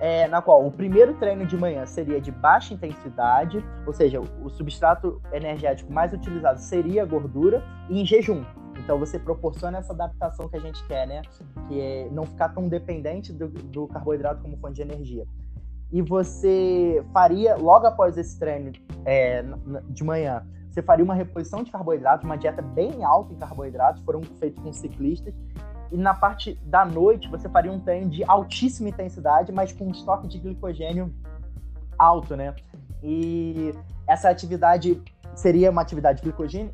é, 0.00 0.26
na 0.28 0.42
qual 0.42 0.66
o 0.66 0.70
primeiro 0.70 1.14
treino 1.14 1.46
de 1.46 1.56
manhã 1.56 1.86
seria 1.86 2.20
de 2.20 2.30
baixa 2.30 2.74
intensidade, 2.74 3.64
ou 3.86 3.92
seja, 3.92 4.20
o 4.20 4.48
substrato 4.48 5.20
energético 5.32 5.92
mais 5.92 6.12
utilizado 6.12 6.60
seria 6.60 7.02
a 7.02 7.06
gordura, 7.06 7.62
e 7.88 8.00
em 8.00 8.06
jejum. 8.06 8.44
Então 8.78 8.98
você 8.98 9.18
proporciona 9.18 9.78
essa 9.78 9.92
adaptação 9.92 10.48
que 10.48 10.56
a 10.56 10.60
gente 10.60 10.84
quer, 10.86 11.06
né? 11.06 11.22
Que 11.68 11.80
é 11.80 12.08
não 12.10 12.24
ficar 12.24 12.50
tão 12.50 12.68
dependente 12.68 13.32
do, 13.32 13.48
do 13.48 13.86
carboidrato 13.88 14.42
como 14.42 14.56
fonte 14.58 14.74
de 14.74 14.82
energia. 14.82 15.24
E 15.92 16.02
você 16.02 17.04
faria, 17.12 17.56
logo 17.56 17.86
após 17.86 18.18
esse 18.18 18.38
treino 18.38 18.72
é, 19.04 19.44
de 19.88 20.02
manhã, 20.02 20.44
você 20.68 20.82
faria 20.82 21.04
uma 21.04 21.14
reposição 21.14 21.62
de 21.62 21.70
carboidratos, 21.70 22.24
uma 22.24 22.36
dieta 22.36 22.60
bem 22.60 23.04
alta 23.04 23.32
em 23.32 23.36
carboidratos, 23.36 24.02
foram 24.02 24.20
feitos 24.40 24.60
com 24.62 24.72
ciclistas, 24.72 25.32
e 25.90 25.96
na 25.96 26.14
parte 26.14 26.54
da 26.64 26.84
noite 26.84 27.28
você 27.28 27.48
faria 27.48 27.72
um 27.72 27.80
treino 27.80 28.10
de 28.10 28.24
altíssima 28.24 28.88
intensidade, 28.88 29.52
mas 29.52 29.72
com 29.72 29.86
um 29.86 29.90
estoque 29.90 30.26
de 30.26 30.38
glicogênio 30.38 31.14
alto, 31.98 32.36
né? 32.36 32.54
E 33.02 33.72
essa 34.06 34.30
atividade 34.30 35.00
seria 35.34 35.70
uma 35.70 35.82
atividade 35.82 36.22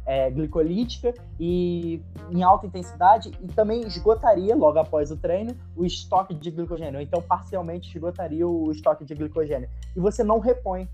é, 0.04 0.30
glicolítica 0.30 1.14
e 1.38 2.02
em 2.30 2.42
alta 2.42 2.66
intensidade 2.66 3.30
e 3.40 3.46
também 3.48 3.86
esgotaria 3.86 4.54
logo 4.54 4.78
após 4.78 5.10
o 5.10 5.16
treino 5.16 5.56
o 5.74 5.84
estoque 5.84 6.34
de 6.34 6.50
glicogênio, 6.50 7.00
então 7.00 7.22
parcialmente 7.22 7.88
esgotaria 7.88 8.46
o 8.46 8.70
estoque 8.70 9.04
de 9.04 9.14
glicogênio 9.14 9.68
e 9.96 10.00
você 10.00 10.22
não 10.22 10.38
repõe 10.38 10.88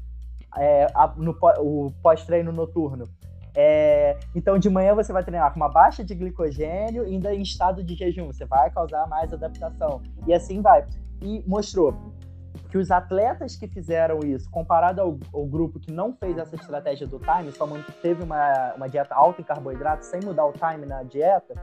é, 0.57 0.87
a, 0.95 1.13
no, 1.17 1.37
o 1.59 1.93
pós-treino 2.03 2.53
noturno. 2.53 3.05
É, 3.59 4.19
então, 4.35 4.59
de 4.59 4.69
manhã 4.69 4.95
você 4.95 5.15
vai 5.15 5.25
treinar 5.25 5.51
com 5.51 5.57
uma 5.59 5.71
baixa 5.71 6.05
de 6.05 6.15
glicogênio, 6.15 7.05
ainda 7.05 7.35
em 7.35 7.41
estado 7.41 7.83
de 7.83 7.95
jejum, 7.95 8.27
você 8.27 8.45
vai 8.45 8.71
causar 8.71 9.09
mais 9.09 9.33
adaptação. 9.33 10.03
E 10.27 10.35
assim 10.35 10.61
vai. 10.61 10.85
E 11.23 11.43
mostrou 11.47 11.97
que 12.71 12.77
os 12.77 12.91
atletas 12.91 13.57
que 13.57 13.67
fizeram 13.67 14.21
isso, 14.21 14.51
comparado 14.51 15.01
ao, 15.01 15.19
ao, 15.33 15.47
grupo 15.47 15.81
que 15.81 15.91
não 15.91 16.13
fez 16.13 16.37
essa 16.37 16.55
estratégia 16.55 17.07
do 17.07 17.19
time, 17.19 17.51
só 17.53 17.67
teve 18.03 18.23
uma, 18.23 18.75
uma 18.75 18.89
dieta 18.89 19.15
alta 19.15 19.41
em 19.41 19.45
carboidrato, 19.45 20.05
sem 20.05 20.21
mudar 20.23 20.45
o 20.45 20.53
time 20.53 20.85
na 20.85 21.03
dieta, 21.03 21.55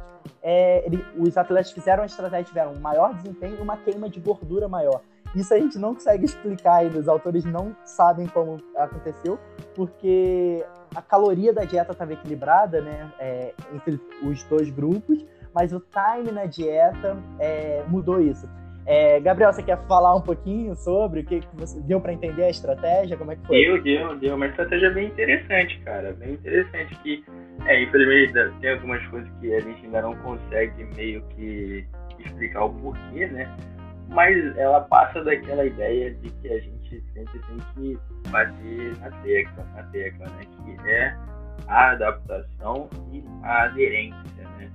é, 0.41 0.85
ele, 0.85 1.05
os 1.17 1.37
atletas 1.37 1.71
fizeram 1.71 2.03
a 2.03 2.05
estratégia, 2.05 2.45
tiveram 2.45 2.73
um 2.73 2.79
maior 2.79 3.13
desempenho 3.13 3.57
e 3.59 3.61
uma 3.61 3.77
queima 3.77 4.09
de 4.09 4.19
gordura 4.19 4.67
maior. 4.67 5.01
Isso 5.35 5.53
a 5.53 5.57
gente 5.57 5.79
não 5.79 5.93
consegue 5.93 6.25
explicar 6.25 6.75
ainda, 6.75 6.99
os 6.99 7.07
autores 7.07 7.43
não 7.43 7.75
sabem 7.83 8.27
como 8.27 8.57
aconteceu, 8.77 9.39
porque 9.75 10.63
a 10.95 11.01
caloria 11.01 11.51
da 11.51 11.63
dieta 11.63 11.91
estava 11.91 12.13
equilibrada, 12.13 12.81
né, 12.81 13.11
é, 13.19 13.53
entre 13.73 13.99
os 14.21 14.43
dois 14.43 14.69
grupos, 14.69 15.25
mas 15.53 15.73
o 15.73 15.79
time 15.79 16.31
na 16.31 16.45
dieta 16.45 17.17
é, 17.39 17.83
mudou 17.87 18.21
isso. 18.21 18.47
É, 18.85 19.19
Gabriel, 19.21 19.53
você 19.53 19.63
quer 19.63 19.77
falar 19.87 20.13
um 20.13 20.21
pouquinho 20.21 20.75
sobre 20.75 21.21
o 21.21 21.25
que, 21.25 21.39
que 21.39 21.55
você 21.55 21.79
deu 21.81 22.01
para 22.01 22.11
entender 22.11 22.43
a 22.43 22.49
estratégia? 22.49 23.15
Como 23.15 23.31
é 23.31 23.35
que 23.35 23.47
foi? 23.47 23.57
Deu, 23.63 23.81
deu, 23.81 24.15
deu. 24.17 24.35
Uma 24.35 24.47
estratégia 24.47 24.89
bem 24.91 25.07
interessante, 25.07 25.79
cara. 25.85 26.11
Bem 26.13 26.33
interessante. 26.33 26.93
Que, 27.01 27.23
é, 27.65 27.81
infelizmente, 27.81 28.33
tem 28.59 28.71
algumas 28.71 29.05
coisas 29.07 29.29
que 29.39 29.53
a 29.53 29.61
gente 29.61 29.85
ainda 29.85 30.01
não 30.01 30.15
consegue 30.17 30.83
meio 30.95 31.23
que 31.29 31.85
explicar 32.19 32.65
o 32.65 32.73
porquê, 32.73 33.27
né? 33.27 33.49
Mas 34.13 34.57
ela 34.57 34.81
passa 34.81 35.23
daquela 35.23 35.65
ideia 35.65 36.13
de 36.13 36.29
que 36.29 36.47
a 36.47 36.59
gente 36.59 37.03
sempre 37.13 37.39
tem 37.39 37.57
que 37.73 37.99
bater 38.29 38.97
na 38.99 39.09
tecla, 39.21 39.63
na 39.75 39.83
tecla, 39.83 40.25
né? 40.27 40.41
Que 40.63 40.89
é 40.89 41.17
a 41.67 41.91
adaptação 41.91 42.89
e 43.11 43.23
a 43.43 43.63
aderência, 43.63 44.47
né? 44.57 44.71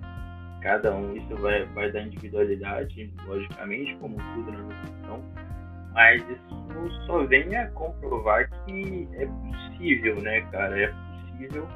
Cada 0.60 0.94
um, 0.94 1.16
isso 1.16 1.36
vai, 1.36 1.64
vai 1.66 1.90
dar 1.92 2.02
individualidade, 2.02 3.14
logicamente, 3.26 3.96
como 3.96 4.16
tudo 4.16 4.52
na 4.52 4.58
nutrição, 4.58 5.24
mas 5.92 6.22
isso 6.28 7.06
só 7.06 7.24
vem 7.24 7.56
a 7.56 7.68
comprovar 7.70 8.50
que 8.64 9.08
é 9.14 9.26
possível, 9.26 10.20
né, 10.20 10.40
cara? 10.50 10.80
É 10.80 10.88
possível 10.88 11.68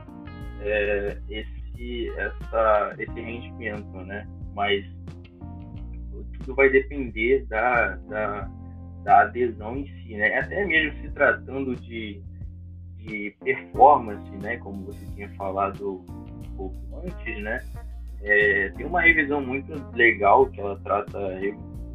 é, 0.61 1.17
esse, 1.29 2.09
essa, 2.19 2.95
esse 2.99 3.21
rendimento, 3.21 3.97
né? 3.99 4.27
Mas 4.55 4.85
tudo 6.43 6.55
vai 6.55 6.69
depender 6.69 7.47
da, 7.47 7.97
da, 8.09 8.51
da 9.05 9.21
adesão 9.23 9.77
em 9.77 9.87
si, 9.87 10.17
né? 10.17 10.39
Até 10.39 10.65
mesmo 10.65 11.01
se 11.01 11.09
tratando 11.11 11.77
de, 11.77 12.23
de 12.97 13.35
performance, 13.41 14.31
né? 14.43 14.57
Como 14.59 14.85
você 14.85 15.05
tinha 15.15 15.29
falado 15.31 16.05
um 16.09 16.57
pouco 16.57 16.77
antes, 17.05 17.43
né? 17.43 17.63
É, 18.23 18.69
tem 18.71 18.87
uma 18.87 19.01
revisão 19.01 19.41
muito 19.41 19.73
legal 19.97 20.47
que 20.47 20.61
ela 20.61 20.79
trata 20.81 21.19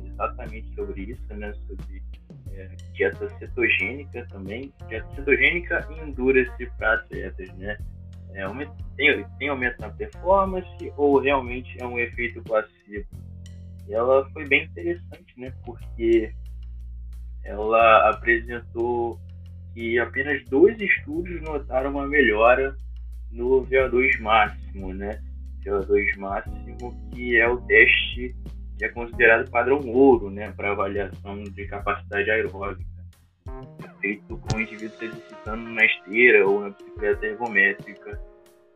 exatamente 0.04 0.74
sobre 0.76 1.04
isso, 1.04 1.34
né? 1.34 1.54
Sobre 1.68 2.02
é, 2.54 2.70
dieta 2.94 3.30
cetogênica 3.38 4.26
também, 4.30 4.74
dieta 4.88 5.08
cetogênica 5.16 5.88
e 5.92 6.00
endurance 6.02 6.66
para 6.78 6.96
atletas, 6.96 7.50
né? 7.58 7.78
É, 8.34 8.46
tem, 8.96 9.26
tem 9.40 9.50
aumento 9.50 9.80
na 9.80 9.90
performance 9.90 10.94
ou 10.98 11.20
realmente 11.20 11.76
é 11.82 11.86
um 11.86 11.98
efeito 11.98 12.42
placebo? 12.44 13.08
Ela 13.90 14.30
foi 14.32 14.48
bem 14.48 14.66
interessante, 14.66 15.34
né? 15.38 15.54
Porque 15.66 16.32
ela 17.44 18.10
apresentou 18.10 19.20
que 19.74 19.98
apenas 20.00 20.44
dois 20.46 20.80
estudos 20.80 21.42
notaram 21.42 21.92
uma 21.92 22.08
melhora 22.08 22.76
no 23.32 23.66
VO2 23.66 24.20
máximo, 24.20 24.94
né? 24.94 25.22
VO2 25.64 26.18
máximo, 26.18 27.12
que 27.12 27.38
é 27.38 27.48
o 27.48 27.58
teste 27.62 28.36
que 28.78 28.86
é 28.86 28.90
considerado 28.90 29.50
padrão 29.50 29.80
ouro, 29.88 30.30
né, 30.30 30.52
para 30.52 30.72
avaliação 30.72 31.44
de 31.44 31.68
capacidade 31.68 32.30
aeróbica. 32.30 32.86
Feito 34.00 34.38
com 34.38 34.62
indivíduos 34.62 35.02
exercitando 35.02 35.70
na 35.70 35.84
esteira 35.84 36.48
ou 36.48 36.62
na 36.62 36.70
bicicleta 36.70 37.26
ergométrica 37.26 38.22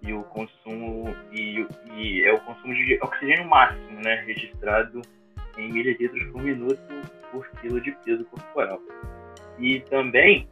e 0.01 0.13
o 0.13 0.23
consumo 0.23 1.15
e, 1.31 1.65
e 1.95 2.23
é 2.23 2.33
o 2.33 2.39
consumo 2.41 2.73
de 2.73 2.97
oxigênio 3.01 3.47
máximo, 3.47 4.01
né, 4.01 4.23
registrado 4.25 5.01
em 5.57 5.71
mililitros 5.71 6.23
por 6.31 6.41
minuto 6.41 6.79
por 7.31 7.47
quilo 7.61 7.79
de 7.81 7.91
peso 8.03 8.25
corporal. 8.25 8.81
E 9.59 9.79
também 9.81 10.47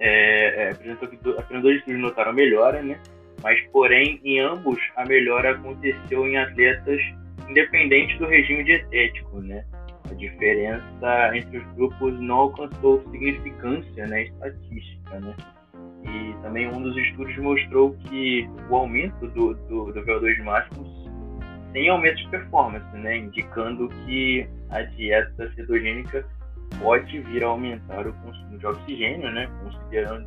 é, 0.00 0.64
é, 0.64 0.70
apresentou 0.70 1.08
que 1.08 1.16
dois 1.16 1.78
estudos 1.78 2.00
notaram 2.00 2.32
melhora, 2.32 2.82
né? 2.82 3.00
Mas 3.42 3.60
porém 3.68 4.20
em 4.24 4.40
ambos 4.40 4.78
a 4.96 5.04
melhora 5.04 5.52
aconteceu 5.52 6.26
em 6.26 6.36
atletas 6.36 7.00
independente 7.48 8.18
do 8.18 8.26
regime 8.26 8.64
dietético, 8.64 9.40
né? 9.40 9.64
A 10.10 10.14
diferença 10.14 11.36
entre 11.36 11.58
os 11.58 11.66
grupos 11.74 12.18
não 12.20 12.36
alcançou 12.36 13.02
significância, 13.10 14.06
né, 14.06 14.24
estatística, 14.24 15.20
né? 15.20 15.34
E 16.06 16.34
também 16.42 16.68
um 16.68 16.82
dos 16.82 16.96
estudos 16.96 17.36
mostrou 17.38 17.94
que 17.94 18.48
o 18.70 18.76
aumento 18.76 19.26
do, 19.28 19.54
do, 19.54 19.92
do 19.92 20.04
VO2 20.04 20.42
máximo 20.44 21.06
sem 21.72 21.88
aumento 21.88 22.16
de 22.16 22.28
performance, 22.28 22.96
né? 22.96 23.18
Indicando 23.18 23.88
que 24.06 24.48
a 24.70 24.82
dieta 24.82 25.52
cetogênica 25.54 26.24
pode 26.80 27.20
vir 27.20 27.44
a 27.44 27.48
aumentar 27.48 28.06
o 28.06 28.12
consumo 28.12 28.58
de 28.58 28.66
oxigênio, 28.66 29.30
né? 29.30 29.48
Considerando 29.62 30.26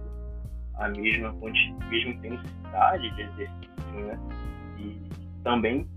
a 0.75 0.89
mesma, 0.89 1.33
mesma 1.89 2.11
intensidade 2.11 3.15
de 3.15 3.21
exercício, 3.21 4.05
né? 4.05 4.19
E 4.77 5.09
também, 5.43 5.87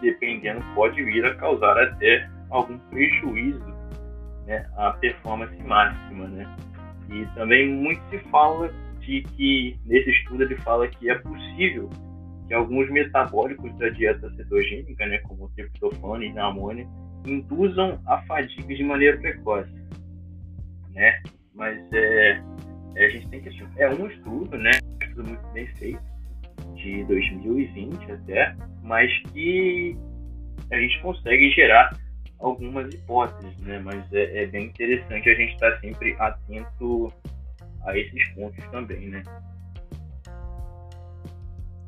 dependendo, 0.00 0.64
pode 0.74 1.02
vir 1.02 1.24
a 1.24 1.34
causar 1.34 1.78
até 1.78 2.28
algum 2.50 2.78
prejuízo 2.90 3.76
né, 4.46 4.64
à 4.76 4.92
performance 4.92 5.56
máxima, 5.62 6.26
né? 6.28 6.56
E 7.10 7.26
também 7.34 7.68
muito 7.68 8.00
se 8.10 8.18
fala 8.30 8.70
que, 9.06 9.78
nesse 9.84 10.10
estudo 10.10 10.42
ele 10.42 10.56
fala 10.56 10.88
que 10.88 11.08
é 11.08 11.14
possível 11.16 11.88
que 12.46 12.54
alguns 12.54 12.90
metabólicos 12.90 13.76
da 13.78 13.88
dieta 13.88 14.30
cetogênica, 14.34 15.06
né, 15.06 15.18
como 15.18 15.44
o 15.44 15.48
triptofano 15.50 16.22
e 16.22 16.38
a 16.38 16.46
amônia, 16.46 16.86
induzam 17.26 18.00
a 18.06 18.22
fadiga 18.22 18.74
de 18.74 18.84
maneira 18.84 19.18
precoce, 19.18 19.72
né? 20.92 21.20
Mas 21.54 21.80
é, 21.92 22.42
é, 22.94 23.06
a 23.06 23.08
gente 23.08 23.28
tem 23.28 23.40
que 23.40 23.50
é 23.78 23.90
um 23.90 24.06
estudo, 24.06 24.56
né? 24.56 24.70
Um 24.84 25.04
estudo 25.04 25.28
muito 25.28 25.46
bem 25.52 25.66
feito 25.76 26.00
de 26.74 27.04
2020 27.04 28.12
até, 28.12 28.54
mas 28.82 29.10
que 29.32 29.96
a 30.70 30.76
gente 30.76 31.00
consegue 31.00 31.50
gerar 31.50 31.96
algumas 32.38 32.92
hipóteses, 32.94 33.58
né? 33.62 33.80
Mas 33.80 34.12
é, 34.12 34.44
é 34.44 34.46
bem 34.46 34.66
interessante 34.66 35.28
a 35.28 35.34
gente 35.34 35.54
estar 35.54 35.72
tá 35.72 35.80
sempre 35.80 36.14
atento 36.18 37.12
a 37.86 37.96
esses 37.96 38.28
pontos 38.34 38.64
também, 38.70 39.08
né? 39.08 39.22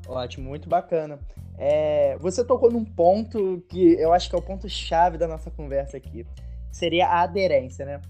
Ótimo, 0.07 0.49
muito 0.49 0.69
bacana. 0.69 1.19
É, 1.59 2.17
você 2.19 2.45
tocou 2.45 2.71
num 2.71 2.85
ponto 2.85 3.63
que 3.69 3.95
eu 3.95 4.13
acho 4.13 4.31
que 4.31 4.37
é 4.37 4.39
o 4.39 4.43
ponto 4.43 4.69
chave 4.69 5.19
da 5.19 5.27
nossa 5.27 5.51
conversa 5.51 5.97
aqui, 5.97 6.25
seria 6.71 7.09
a 7.09 7.23
aderência, 7.23 7.85
né? 7.85 8.01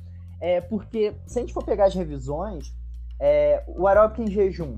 É, 0.40 0.60
porque 0.60 1.14
se 1.26 1.38
a 1.38 1.40
gente 1.40 1.52
for 1.52 1.64
pegar 1.64 1.86
as 1.86 1.94
revisões, 1.94 2.72
é, 3.18 3.64
o 3.66 3.88
aeróbico 3.88 4.22
em 4.22 4.30
jejum, 4.30 4.76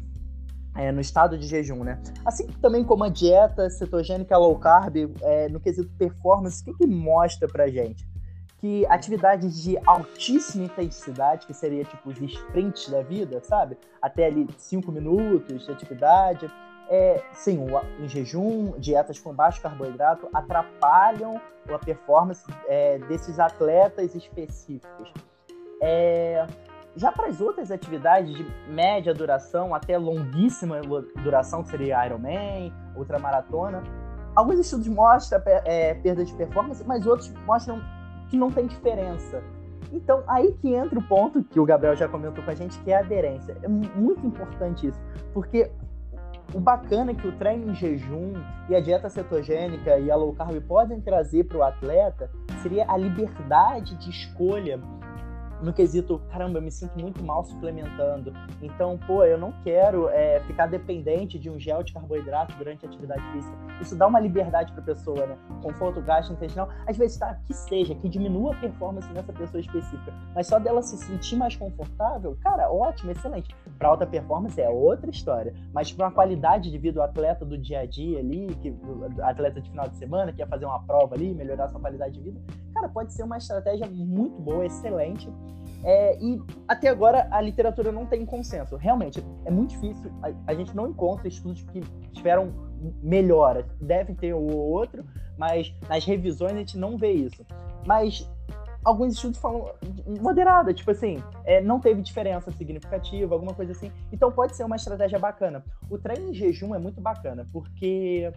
é, 0.77 0.93
no 0.93 1.01
estado 1.01 1.37
de 1.37 1.47
jejum, 1.47 1.83
né? 1.83 2.01
Assim 2.25 2.47
também 2.63 2.85
como 2.85 3.05
a 3.05 3.09
dieta 3.09 3.69
cetogênica 3.69 4.39
low 4.39 4.57
carb, 4.59 4.97
é, 5.21 5.49
no 5.49 5.61
quesito 5.61 5.91
performance, 5.99 6.63
o 6.63 6.65
que, 6.65 6.75
que 6.75 6.87
mostra 6.87 7.49
pra 7.49 7.69
gente? 7.69 8.09
Que 8.61 8.87
atividades 8.87 9.63
de 9.63 9.79
altíssima 9.87 10.65
intensidade, 10.65 11.47
que 11.47 11.55
seria 11.55 11.85
tipo 11.85 12.11
os 12.11 12.21
sprints 12.21 12.91
da 12.91 13.03
vida, 13.03 13.41
sabe? 13.43 13.79
Até 14.03 14.27
ali 14.27 14.47
5 14.57 14.93
minutos 14.93 15.65
de 15.65 15.73
atividade, 15.73 16.51
é, 16.91 17.23
sim, 17.33 17.65
em 18.01 18.09
jejum, 18.09 18.73
dietas 18.77 19.19
com 19.21 19.33
baixo 19.33 19.63
carboidrato 19.63 20.29
atrapalham 20.35 21.41
a 21.73 21.79
performance 21.79 22.45
é, 22.67 22.99
desses 22.99 23.39
atletas 23.39 24.13
específicos. 24.15 25.13
É, 25.81 26.45
já 26.97 27.13
para 27.13 27.29
as 27.29 27.41
outras 27.41 27.71
atividades 27.71 28.35
de 28.35 28.45
média 28.69 29.15
duração 29.15 29.73
até 29.73 29.97
longuíssima 29.97 30.81
duração, 31.23 31.63
que 31.63 31.71
seria 31.71 32.05
Ironman, 32.05 32.73
ultramaratona, 32.97 33.85
alguns 34.35 34.59
estudos 34.59 34.89
mostram 34.89 35.41
é, 35.47 35.95
perda 35.95 36.25
de 36.25 36.35
performance, 36.35 36.83
mas 36.85 37.07
outros 37.07 37.33
mostram 37.47 37.81
que 38.31 38.37
não 38.37 38.51
tem 38.51 38.67
diferença. 38.67 39.43
Então, 39.93 40.23
aí 40.27 40.53
que 40.53 40.73
entra 40.73 40.99
o 40.99 41.03
ponto 41.03 41.43
que 41.43 41.59
o 41.59 41.65
Gabriel 41.65 41.97
já 41.97 42.09
comentou 42.09 42.45
com 42.45 42.51
a 42.51 42.55
gente, 42.55 42.79
que 42.81 42.93
é 42.93 42.97
a 42.97 43.01
aderência. 43.01 43.57
É 43.63 43.69
muito 43.69 44.25
importante 44.25 44.87
isso, 44.87 45.01
porque 45.35 45.69
o 46.55 46.61
bacana 46.61 47.11
é 47.11 47.15
que 47.15 47.27
o 47.27 47.33
treino 47.33 47.71
em 47.71 47.75
jejum 47.75 48.33
e 48.69 48.75
a 48.75 48.81
dieta 48.81 49.09
cetogênica 49.09 49.99
e 49.99 50.11
a 50.11 50.17
low 50.17 50.33
carb 50.33 50.61
podem 50.63 51.01
trazer 51.01 51.45
para 51.45 51.59
o 51.59 51.63
atleta 51.63 52.31
seria 52.63 52.85
a 52.89 52.97
liberdade 52.97 53.97
de 53.97 54.11
escolha 54.11 54.81
no 55.63 55.73
quesito, 55.73 56.21
caramba, 56.31 56.59
eu 56.59 56.63
me 56.63 56.71
sinto 56.71 56.99
muito 56.99 57.23
mal 57.23 57.45
suplementando. 57.45 58.33
Então, 58.63 58.99
pô, 59.07 59.25
eu 59.25 59.39
não 59.39 59.53
quero 59.63 60.09
é, 60.09 60.41
ficar 60.41 60.67
dependente 60.67 61.39
de 61.39 61.51
um 61.51 61.59
gel 61.59 61.83
de 61.83 61.93
carboidrato 61.93 62.55
durante 62.57 62.85
a 62.85 62.89
atividade 62.89 63.23
física. 63.33 63.57
Isso 63.81 63.97
dá 63.97 64.07
uma 64.07 64.21
liberdade 64.21 64.73
para 64.73 64.83
a 64.83 64.85
pessoa, 64.85 65.27
né? 65.27 65.37
Conforto 65.63 66.01
gastrointestinal, 66.01 66.69
às 66.87 66.97
vezes 66.97 67.19
tá, 67.19 67.35
que 67.47 67.55
seja, 67.55 67.95
que 67.95 68.09
diminua 68.09 68.55
a 68.55 68.57
performance 68.57 69.09
nessa 69.13 69.33
pessoa 69.33 69.61
específica. 69.61 70.13
Mas 70.35 70.47
só 70.47 70.59
dela 70.59 70.83
se 70.83 70.97
sentir 70.97 71.37
mais 71.37 71.57
confortável, 71.57 72.37
cara, 72.43 72.71
ótimo, 72.71 73.11
excelente. 73.11 73.55
Para 73.79 73.89
alta 73.89 74.07
performance 74.07 74.61
é 74.61 74.69
outra 74.69 75.11
história. 75.11 75.55
Mas 75.73 75.93
para 75.93 76.07
uma 76.07 76.13
qualidade 76.13 76.71
de 76.71 76.79
vida 76.79 76.95
do 76.95 77.03
atleta 77.03 77.45
do 77.45 77.57
dia 77.57 77.81
a 77.81 77.87
dia 77.87 78.19
ali, 78.19 78.47
que, 78.61 78.75
atleta 79.23 79.61
de 79.61 79.71
final 79.71 79.89
de 79.89 79.97
semana, 79.97 80.33
que 80.33 80.39
quer 80.39 80.49
fazer 80.49 80.65
uma 80.65 80.83
prova 80.83 81.15
ali, 81.15 81.35
melhorar 81.35 81.69
sua 81.69 81.81
qualidade 81.81 82.15
de 82.15 82.21
vida, 82.21 82.41
cara, 82.81 82.89
pode 82.89 83.13
ser 83.13 83.23
uma 83.23 83.37
estratégia 83.37 83.87
muito 83.87 84.41
boa, 84.41 84.65
excelente. 84.65 85.29
É, 85.85 86.19
e 86.21 86.41
até 86.67 86.89
agora 86.89 87.27
a 87.31 87.41
literatura 87.41 87.93
não 87.93 88.07
tem 88.07 88.25
consenso. 88.25 88.77
Realmente, 88.77 89.25
é 89.45 89.51
muito 89.51 89.71
difícil. 89.71 90.11
A, 90.23 90.53
a 90.53 90.55
gente 90.55 90.75
não 90.75 90.89
encontra 90.89 91.29
estudos 91.29 91.63
que 91.63 91.81
tiveram 92.13 92.53
melhora. 93.03 93.67
Deve 93.81 94.15
ter 94.15 94.35
o 94.35 94.47
outro, 94.57 95.05
mas 95.39 95.75
nas 95.89 96.05
revisões 96.05 96.53
a 96.53 96.57
gente 96.57 96.79
não 96.79 96.97
vê 96.97 97.13
isso. 97.13 97.45
Mas 97.87 98.29
alguns 98.85 99.15
estudos 99.15 99.39
falam 99.39 99.73
moderada, 100.21 100.73
tipo 100.73 100.91
assim, 100.91 101.23
é, 101.45 101.61
não 101.61 101.81
teve 101.81 102.01
diferença 102.03 102.51
significativa, 102.51 103.35
alguma 103.35 103.55
coisa 103.55 103.73
assim. 103.73 103.91
Então 104.13 104.31
pode 104.33 104.57
ser 104.57 104.65
uma 104.65 104.77
estratégia 104.77 105.19
bacana. 105.19 105.63
O 105.89 105.99
treino 105.99 106.31
em 106.31 106.35
jejum 106.35 106.75
é 106.75 106.79
muito 106.79 107.01
bacana, 107.01 107.47
porque 107.53 108.31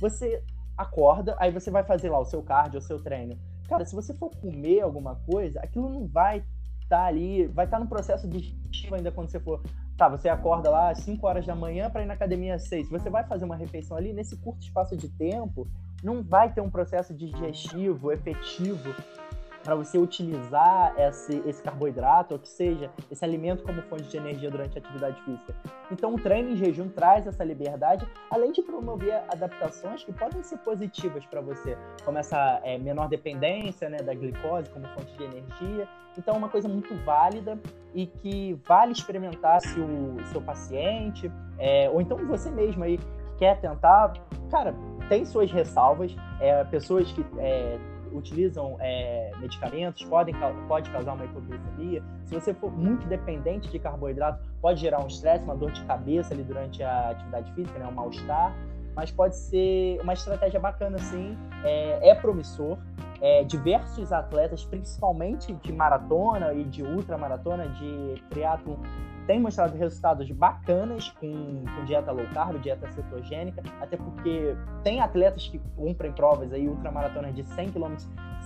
você 0.00 0.42
acorda, 0.76 1.34
aí 1.38 1.50
você 1.50 1.70
vai 1.70 1.82
fazer 1.82 2.10
lá 2.10 2.18
o 2.18 2.24
seu 2.24 2.42
cardio, 2.42 2.78
o 2.78 2.82
seu 2.82 3.02
treino. 3.02 3.38
Cara, 3.68 3.84
se 3.84 3.94
você 3.94 4.14
for 4.14 4.30
comer 4.36 4.80
alguma 4.80 5.16
coisa, 5.26 5.60
aquilo 5.60 5.88
não 5.88 6.06
vai 6.06 6.38
estar 6.82 6.98
tá 7.00 7.04
ali, 7.06 7.46
vai 7.46 7.64
estar 7.64 7.78
tá 7.78 7.82
no 7.84 7.88
processo 7.88 8.28
digestivo 8.28 8.94
ainda 8.94 9.10
quando 9.10 9.28
você 9.28 9.40
for. 9.40 9.60
Tá, 9.96 10.08
você 10.08 10.28
acorda 10.28 10.68
lá 10.68 10.90
às 10.90 10.98
5 10.98 11.26
horas 11.26 11.46
da 11.46 11.54
manhã 11.54 11.88
para 11.90 12.02
ir 12.02 12.06
na 12.06 12.14
academia 12.14 12.54
às 12.54 12.68
6. 12.68 12.90
Você 12.90 13.08
vai 13.08 13.24
fazer 13.24 13.44
uma 13.44 13.56
refeição 13.56 13.96
ali, 13.96 14.12
nesse 14.12 14.36
curto 14.36 14.62
espaço 14.62 14.94
de 14.94 15.08
tempo, 15.08 15.66
não 16.02 16.22
vai 16.22 16.52
ter 16.52 16.60
um 16.60 16.70
processo 16.70 17.14
digestivo 17.14 18.12
efetivo 18.12 18.94
para 19.66 19.74
você 19.74 19.98
utilizar 19.98 20.94
esse, 20.96 21.42
esse 21.44 21.60
carboidrato, 21.60 22.34
ou 22.34 22.38
que 22.38 22.48
seja, 22.48 22.88
esse 23.10 23.24
alimento 23.24 23.64
como 23.64 23.82
fonte 23.82 24.04
de 24.04 24.16
energia 24.16 24.48
durante 24.48 24.78
a 24.78 24.80
atividade 24.80 25.20
física. 25.22 25.52
Então, 25.90 26.14
o 26.14 26.20
treino 26.20 26.50
em 26.50 26.56
jejum 26.56 26.88
traz 26.88 27.26
essa 27.26 27.42
liberdade, 27.42 28.06
além 28.30 28.52
de 28.52 28.62
promover 28.62 29.24
adaptações 29.28 30.04
que 30.04 30.12
podem 30.12 30.40
ser 30.44 30.58
positivas 30.58 31.26
para 31.26 31.40
você, 31.40 31.76
como 32.04 32.16
essa 32.16 32.60
é, 32.62 32.78
menor 32.78 33.08
dependência 33.08 33.88
né, 33.88 33.96
da 33.96 34.14
glicose 34.14 34.70
como 34.70 34.86
fonte 34.90 35.12
de 35.16 35.24
energia. 35.24 35.88
Então, 36.16 36.34
é 36.34 36.38
uma 36.38 36.48
coisa 36.48 36.68
muito 36.68 36.94
válida 37.04 37.58
e 37.92 38.06
que 38.06 38.56
vale 38.64 38.92
experimentar 38.92 39.60
se 39.62 39.80
o 39.80 40.16
seu 40.30 40.40
paciente, 40.40 41.28
é, 41.58 41.90
ou 41.90 42.00
então 42.00 42.16
você 42.18 42.52
mesmo 42.52 42.84
aí, 42.84 42.98
que 42.98 43.06
quer 43.38 43.60
tentar, 43.60 44.12
cara, 44.48 44.72
tem 45.08 45.24
suas 45.24 45.50
ressalvas, 45.50 46.14
é, 46.40 46.62
pessoas 46.64 47.10
que 47.10 47.26
é, 47.38 47.78
utilizam 48.16 48.76
é, 48.80 49.30
medicamentos, 49.38 50.04
podem, 50.04 50.34
pode 50.66 50.90
causar 50.90 51.12
uma 51.12 51.24
hipoglicemia. 51.24 52.02
Se 52.24 52.34
você 52.34 52.54
for 52.54 52.72
muito 52.72 53.06
dependente 53.06 53.70
de 53.70 53.78
carboidrato, 53.78 54.42
pode 54.60 54.80
gerar 54.80 55.02
um 55.02 55.06
estresse, 55.06 55.44
uma 55.44 55.56
dor 55.56 55.70
de 55.70 55.84
cabeça 55.84 56.34
ali 56.34 56.42
durante 56.42 56.82
a 56.82 57.10
atividade 57.10 57.52
física, 57.52 57.78
né, 57.78 57.86
um 57.86 57.92
mal-estar. 57.92 58.54
Mas 58.94 59.10
pode 59.10 59.36
ser 59.36 60.00
uma 60.00 60.14
estratégia 60.14 60.58
bacana, 60.58 60.98
sim. 60.98 61.36
É, 61.62 62.10
é 62.10 62.14
promissor. 62.14 62.78
É, 63.20 63.44
diversos 63.44 64.12
atletas, 64.12 64.64
principalmente 64.64 65.52
de 65.52 65.72
maratona 65.72 66.52
e 66.54 66.64
de 66.64 66.82
ultramaratona, 66.82 67.68
de 67.68 68.22
triatlo, 68.30 68.78
tem 69.26 69.40
mostrado 69.40 69.76
resultados 69.76 70.30
bacanas 70.30 71.10
com, 71.20 71.64
com, 71.64 71.84
dieta 71.84 72.12
low 72.12 72.26
carb, 72.32 72.58
dieta 72.60 72.90
cetogênica, 72.92 73.62
até 73.80 73.96
porque 73.96 74.54
tem 74.84 75.00
atletas 75.00 75.48
que 75.48 75.58
cumprem 75.76 76.12
provas 76.12 76.52
aí, 76.52 76.68
ultramaratonas 76.68 77.34
de 77.34 77.44
100 77.44 77.72
km 77.72 77.94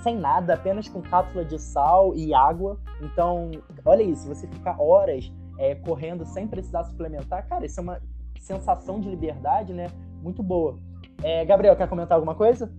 sem 0.03 0.17
nada, 0.19 0.55
apenas 0.55 0.89
com 0.89 1.03
cápsula 1.03 1.45
de 1.45 1.59
sal 1.59 2.15
e 2.17 2.33
água. 2.33 2.79
Então, 3.03 3.51
olha 3.85 4.03
isso, 4.03 4.27
você 4.27 4.47
ficar 4.47 4.81
horas 4.81 5.31
é, 5.59 5.75
correndo 5.75 6.25
sem 6.25 6.49
precisar 6.49 6.85
suplementar, 6.85 7.47
cara, 7.47 7.67
isso 7.67 7.79
é 7.81 7.83
uma 7.83 8.01
sensação 8.39 8.99
de 8.99 9.11
liberdade, 9.11 9.75
né? 9.75 9.89
Muito 10.23 10.43
boa. 10.43 10.79
É, 11.23 11.45
Gabriel, 11.45 11.77
quer 11.77 11.89
comentar 11.89 12.17
alguma 12.17 12.35
coisa? 12.35 12.73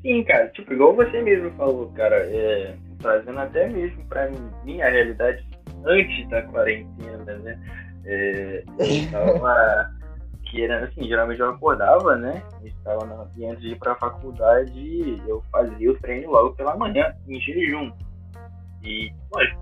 Sim, 0.00 0.24
cara, 0.24 0.48
tipo, 0.48 0.72
igual 0.72 0.94
você 0.94 1.20
mesmo 1.20 1.50
falou, 1.52 1.88
cara, 1.88 2.16
é, 2.16 2.76
trazendo 3.00 3.38
até 3.38 3.68
mesmo 3.68 4.02
pra 4.06 4.30
minha 4.64 4.88
realidade 4.88 5.44
antes 5.84 6.28
da 6.30 6.42
quarentena, 6.42 7.17
né? 7.36 7.60
É, 8.04 8.64
querendo, 10.50 10.84
assim, 10.84 11.06
geralmente 11.06 11.40
eu 11.40 11.50
acordava, 11.50 12.16
né? 12.16 12.42
Estava 12.64 13.04
na, 13.04 13.26
e 13.36 13.44
antes 13.44 13.62
de 13.62 13.68
ir 13.68 13.78
para 13.78 13.92
a 13.92 13.98
faculdade, 13.98 15.22
eu 15.26 15.42
fazia 15.52 15.90
o 15.90 15.98
treino 15.98 16.30
logo 16.30 16.54
pela 16.54 16.76
manhã, 16.76 17.14
em 17.26 17.40
jejum. 17.40 17.92
E, 18.82 19.12
lógico, 19.32 19.60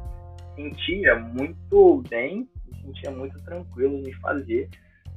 sentia 0.54 1.16
muito 1.16 2.02
bem, 2.08 2.48
sentia 2.82 3.10
muito 3.10 3.38
tranquilo 3.42 4.02
de 4.02 4.12
fazer, 4.20 4.68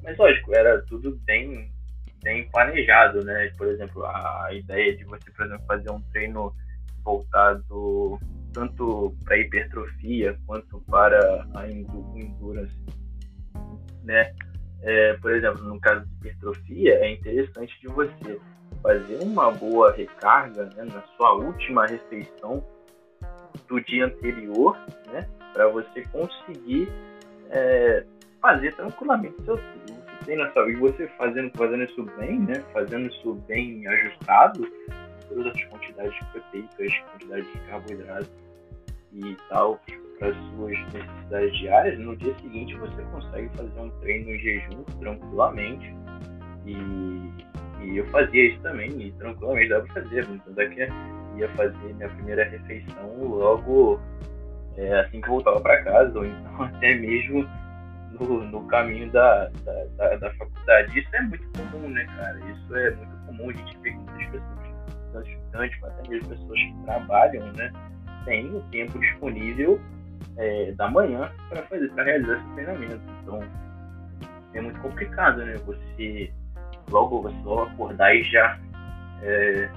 mas, 0.03 0.17
lógico, 0.17 0.55
era 0.55 0.81
tudo 0.83 1.19
bem, 1.25 1.71
bem 2.23 2.49
planejado, 2.49 3.23
né? 3.23 3.51
Por 3.57 3.67
exemplo, 3.67 4.05
a 4.05 4.49
ideia 4.51 4.95
de 4.95 5.03
você, 5.03 5.29
por 5.31 5.45
exemplo, 5.45 5.65
fazer 5.67 5.91
um 5.91 6.01
treino 6.13 6.53
voltado 7.03 8.19
tanto 8.53 9.15
para 9.23 9.37
hipertrofia 9.37 10.37
quanto 10.45 10.79
para 10.81 11.47
a 11.55 11.69
endurance, 11.69 12.75
né? 14.03 14.33
É, 14.81 15.13
por 15.15 15.31
exemplo, 15.31 15.63
no 15.63 15.79
caso 15.79 16.05
de 16.05 16.13
hipertrofia, 16.13 16.93
é 16.99 17.11
interessante 17.11 17.79
de 17.81 17.87
você 17.87 18.39
fazer 18.81 19.17
uma 19.21 19.51
boa 19.51 19.91
recarga 19.91 20.65
né, 20.75 20.85
na 20.85 21.01
sua 21.17 21.33
última 21.33 21.85
refeição 21.85 22.63
do 23.67 23.81
dia 23.81 24.05
anterior, 24.05 24.77
né, 25.11 25.27
para 25.53 25.67
você 25.67 26.01
conseguir 26.11 26.87
é, 27.49 28.05
fazer 28.41 28.73
tranquilamente 28.75 29.35
seu 29.43 29.59
treino 30.23 30.51
saúde. 30.53 30.75
Você 30.75 31.07
fazendo, 31.17 31.51
fazendo 31.57 31.83
isso 31.83 32.03
bem, 32.17 32.39
né, 32.39 32.63
fazendo 32.71 33.07
isso 33.07 33.33
bem 33.47 33.85
ajustado, 33.87 34.65
todas 35.29 35.55
as 35.55 35.63
quantidades 35.65 36.19
proteicas, 36.31 36.99
quantidades 37.11 37.53
de 37.53 37.59
carboidratos 37.59 38.31
e 39.13 39.37
tal, 39.49 39.79
para 40.19 40.33
suas 40.33 40.77
necessidades 40.93 41.57
diárias, 41.57 41.99
no 41.99 42.15
dia 42.17 42.35
seguinte 42.39 42.75
você 42.75 43.01
consegue 43.03 43.49
fazer 43.55 43.79
um 43.79 43.89
treino 44.01 44.29
em 44.29 44.39
jejum 44.39 44.83
tranquilamente. 44.99 45.95
E, 46.65 46.75
e 47.81 47.97
eu 47.97 48.05
fazia 48.07 48.49
isso 48.49 48.61
também, 48.61 48.89
e 49.01 49.11
tranquilamente 49.13 49.69
dava 49.69 49.85
para 49.87 50.03
fazer. 50.03 50.27
Tanto 50.27 50.61
é 50.61 50.69
que 50.69 50.87
ia 51.37 51.49
fazer 51.55 51.93
minha 51.95 52.09
primeira 52.09 52.43
refeição 52.43 53.23
logo 53.23 53.99
é, 54.77 54.99
assim 54.99 55.21
que 55.21 55.29
voltava 55.29 55.59
para 55.61 55.83
casa, 55.83 56.17
ou 56.17 56.25
então 56.25 56.61
até 56.63 56.95
mesmo 56.95 57.47
no, 58.19 58.43
no 58.45 58.67
caminho 58.67 59.11
da, 59.11 59.49
da, 59.63 59.85
da, 59.97 60.15
da, 60.17 60.33
faculdade. 60.33 60.99
Isso 60.99 61.15
é 61.15 61.21
muito 61.21 61.49
comum, 61.57 61.89
né, 61.89 62.05
cara? 62.17 62.39
Isso 62.39 62.75
é 62.75 62.91
muito 62.91 63.25
comum. 63.25 63.49
A 63.49 63.53
gente 63.53 63.77
vê 63.79 63.91
que 63.91 63.97
muitas 63.97 64.25
pessoas, 64.27 64.68
tanto 65.11 65.29
estudantes, 65.29 65.83
até 65.83 66.09
mesmo 66.09 66.29
pessoas 66.29 66.59
que 66.59 66.83
trabalham, 66.85 67.53
né, 67.53 67.71
têm 68.25 68.55
o 68.55 68.61
tempo 68.71 68.99
disponível 68.99 69.79
é, 70.37 70.71
da 70.73 70.89
manhã 70.89 71.31
para 71.49 71.63
fazer, 71.63 71.89
para 71.91 72.03
realizar 72.03 72.37
esse 72.37 72.53
treinamento. 72.53 73.01
Então, 73.21 73.39
é 74.53 74.61
muito 74.61 74.79
complicado, 74.81 75.45
né? 75.45 75.55
Você 75.65 76.31
logo 76.89 77.21
você 77.21 77.37
logo 77.43 77.63
acordar 77.63 78.15
e 78.15 78.23
já 78.23 78.59
é, 79.21 79.69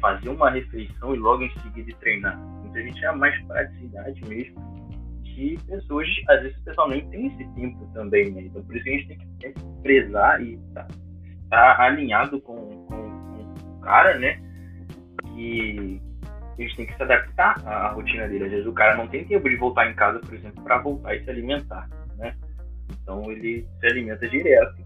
fazer 0.00 0.28
uma 0.28 0.50
refeição 0.50 1.14
e 1.14 1.18
logo 1.18 1.42
em 1.42 1.50
seguida 1.60 1.92
treinar. 2.00 2.38
Muita 2.38 2.82
gente 2.82 3.04
é 3.04 3.12
mais 3.12 3.38
praticidade 3.44 4.20
mesmo 4.26 4.74
que 5.22 5.58
pessoas, 5.66 6.08
às 6.28 6.42
vezes 6.42 6.56
o 6.58 6.64
pessoal 6.64 6.88
nem 6.88 7.08
tem 7.10 7.26
esse 7.26 7.44
tempo 7.54 7.84
também, 7.92 8.30
né? 8.30 8.42
Então 8.42 8.62
por 8.62 8.76
isso 8.76 8.84
que 8.84 8.90
a 8.90 8.92
gente 8.92 9.08
tem 9.08 9.18
que, 9.18 9.26
tem 9.40 9.52
que 9.52 9.82
prezar 9.82 10.40
e 10.40 10.56
tá, 10.72 10.86
tá 11.50 11.82
alinhado 11.82 12.40
com, 12.40 12.83
cara, 13.84 14.18
né? 14.18 14.40
A 15.22 16.62
gente 16.62 16.76
tem 16.76 16.86
que 16.86 16.96
se 16.96 17.02
adaptar 17.02 17.66
à 17.66 17.88
rotina 17.92 18.28
dele. 18.28 18.44
Às 18.44 18.50
vezes 18.50 18.66
o 18.66 18.72
cara 18.72 18.96
não 18.96 19.08
tem 19.08 19.24
tempo 19.24 19.48
de 19.48 19.56
voltar 19.56 19.90
em 19.90 19.94
casa, 19.94 20.18
por 20.20 20.34
exemplo, 20.34 20.62
para 20.62 20.78
voltar 20.78 21.14
e 21.14 21.24
se 21.24 21.30
alimentar, 21.30 21.88
né? 22.16 22.34
Então 22.90 23.30
ele 23.30 23.66
se 23.80 23.86
alimenta 23.86 24.28
direto, 24.28 24.76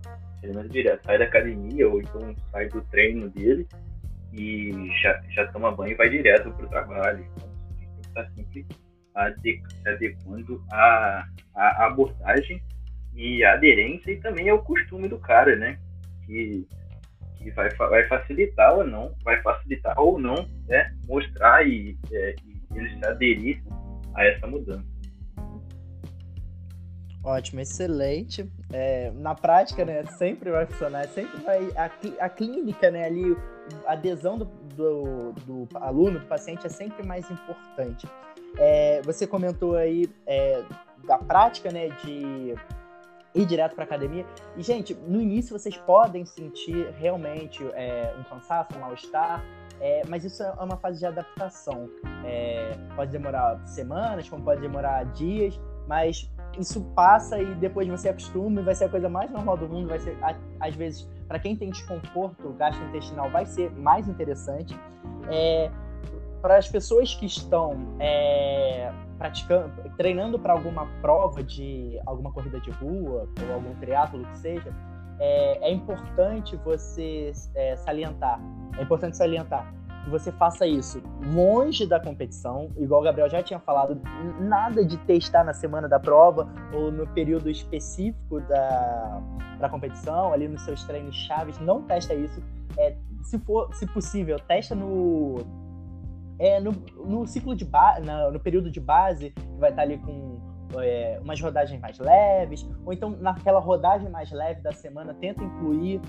se 0.41 0.47
alimenta 0.47 0.69
direto, 0.69 1.05
sai 1.05 1.19
da 1.19 1.25
academia 1.25 1.89
ou 1.89 2.01
então 2.01 2.35
sai 2.51 2.69
do 2.69 2.81
treino 2.83 3.29
dele 3.31 3.67
e 4.33 4.91
já, 5.03 5.21
já 5.31 5.47
toma 5.49 5.73
banho 5.73 5.93
e 5.93 5.97
vai 5.97 6.09
direto 6.09 6.51
para 6.53 6.67
o 6.67 6.69
trabalho. 6.69 7.27
Então 7.37 7.49
a 7.49 7.75
gente 7.75 7.87
tem 7.87 7.95
que 7.95 8.09
estar 8.09 8.31
sempre 8.35 8.67
se 9.83 9.89
adequando 9.89 10.63
à, 10.73 11.25
à 11.55 11.87
abordagem 11.87 12.63
e 13.15 13.45
à 13.45 13.55
aderência 13.55 14.13
e 14.13 14.21
também 14.21 14.49
ao 14.49 14.63
costume 14.63 15.09
do 15.09 15.19
cara, 15.19 15.57
né? 15.57 15.79
Que 16.25 16.67
que 17.39 17.51
vai, 17.53 17.69
vai 17.71 18.07
facilitar 18.09 18.75
ou 18.75 18.85
não, 18.85 19.15
vai 19.25 19.41
facilitar 19.43 19.99
ou 19.99 20.19
não, 20.19 20.49
né, 20.67 20.93
mostrar 21.07 21.67
e, 21.67 21.97
é, 22.13 22.35
e 22.45 22.79
ele 22.79 22.99
se 22.99 23.07
aderir 23.07 23.63
a 24.15 24.25
essa 24.25 24.47
mudança. 24.47 24.85
Ótimo, 27.25 27.61
excelente. 27.61 28.51
É, 28.73 29.11
na 29.11 29.35
prática, 29.35 29.85
né, 29.85 30.05
sempre 30.19 30.51
vai 30.51 30.67
funcionar, 30.67 31.07
sempre 31.09 31.39
vai. 31.43 31.69
A, 31.77 31.91
a 32.25 32.29
clínica, 32.29 32.91
né, 32.91 33.05
ali, 33.05 33.37
a 33.87 33.93
adesão 33.93 34.39
do, 34.39 34.45
do, 34.45 35.33
do, 35.45 35.69
aluno, 35.75 36.21
do 36.21 36.27
paciente, 36.27 36.67
é 36.67 36.71
sempre 36.71 37.07
mais 37.07 37.31
importante. 37.31 38.07
É, 38.57 39.03
você 39.03 39.27
comentou 39.27 39.77
aí 39.77 40.09
é, 40.27 40.63
da 41.07 41.19
prática, 41.19 41.71
né, 41.71 41.89
de 42.05 42.55
ir 43.39 43.47
direto 43.47 43.75
para 43.75 43.85
academia. 43.85 44.27
E, 44.57 44.63
gente, 44.63 44.95
no 44.95 45.21
início 45.21 45.57
vocês 45.57 45.77
podem 45.77 46.27
sentir 46.27 46.91
realmente 46.99 47.65
é, 47.75 48.13
um 48.19 48.25
cansaço, 48.25 48.77
um 48.77 48.81
mal-estar, 48.81 49.45
é, 49.81 50.03
mas 50.09 50.25
isso 50.25 50.43
é 50.43 50.51
uma 50.61 50.77
fase 50.77 50.99
de 50.99 51.07
adaptação. 51.07 51.89
É, 52.25 52.77
pode 52.97 53.13
demorar 53.13 53.65
semanas, 53.67 54.29
como 54.29 54.43
pode 54.43 54.61
demorar 54.61 55.05
dias, 55.13 55.59
mas 55.87 56.29
isso 56.59 56.83
passa 56.95 57.41
e 57.41 57.55
depois 57.55 57.87
você 57.87 58.09
acostuma 58.09 58.61
e 58.61 58.65
vai 58.65 58.75
ser 58.75 58.87
a 58.87 58.89
coisa 58.89 59.09
mais 59.09 59.31
normal 59.31 59.57
do 59.57 59.69
mundo. 59.69 59.89
Vai 59.89 60.01
ser, 60.01 60.17
às 60.59 60.75
vezes, 60.75 61.09
para 61.29 61.39
quem 61.39 61.55
tem 61.55 61.71
desconforto 61.71 62.53
gastrointestinal, 62.55 63.31
vai 63.31 63.47
ser 63.47 63.71
mais 63.73 64.09
interessante. 64.09 64.77
É, 65.31 65.71
para 66.43 66.57
as 66.57 66.69
pessoas 66.69 67.15
que 67.15 67.27
estão 67.27 67.97
é, 68.01 68.93
praticando, 69.19 69.73
treinando 69.97 70.39
para 70.39 70.53
alguma 70.53 70.87
prova 71.03 71.43
de 71.43 72.01
alguma 72.07 72.33
corrida 72.33 72.61
de 72.61 72.71
rua 72.71 73.29
ou 73.47 73.55
algum 73.55 73.75
triatlo 73.75 74.25
que 74.25 74.39
seja, 74.39 74.73
é, 75.19 75.69
é 75.69 75.73
importante 75.73 76.57
você 76.57 77.33
é, 77.55 77.77
salientar, 77.77 78.41
é 78.79 78.83
importante 78.83 79.17
salientar 79.17 79.75
que 80.05 80.11
você 80.11 80.33
faça 80.33 80.67
isso 80.67 81.03
longe 81.35 81.87
da 81.87 82.01
competição, 82.01 82.71
igual 82.77 83.01
o 83.01 83.05
Gabriel 83.05 83.29
já 83.29 83.43
tinha 83.43 83.59
falado, 83.61 84.01
nada 84.41 84.85
de 84.85 84.97
testar 84.99 85.45
na 85.45 85.53
semana 85.53 85.89
da 85.89 85.99
prova 85.99 86.49
ou 86.73 86.91
no 86.91 87.07
período 87.09 87.51
específico 87.51 88.41
da, 88.43 89.23
da 89.59 89.69
competição, 89.69 90.33
ali 90.33 90.49
nos 90.49 90.63
seus 90.63 90.83
treinos 90.85 91.15
chaves, 91.15 91.59
não 91.59 91.83
testa 91.83 92.15
isso. 92.15 92.43
É, 92.79 92.97
se 93.23 93.39
for, 93.41 93.75
se 93.75 93.87
possível, 93.87 94.39
testa 94.39 94.75
no 94.75 95.68
é, 96.39 96.61
no, 96.61 96.73
no 97.05 97.27
ciclo 97.27 97.55
de 97.55 97.65
base, 97.65 98.03
no 98.33 98.39
período 98.41 98.71
de 98.71 98.81
base, 98.81 99.31
que 99.31 99.47
vai 99.59 99.71
estar 99.71 99.83
ali 99.83 99.99
com 99.99 100.39
é, 100.77 101.19
umas 101.23 101.41
rodagens 101.41 101.81
mais 101.81 101.99
leves, 101.99 102.69
ou 102.85 102.93
então 102.93 103.11
naquela 103.11 103.59
rodagem 103.59 104.09
mais 104.09 104.31
leve 104.31 104.61
da 104.61 104.73
semana, 104.73 105.15
tenta 105.15 105.43
incluir 105.43 106.01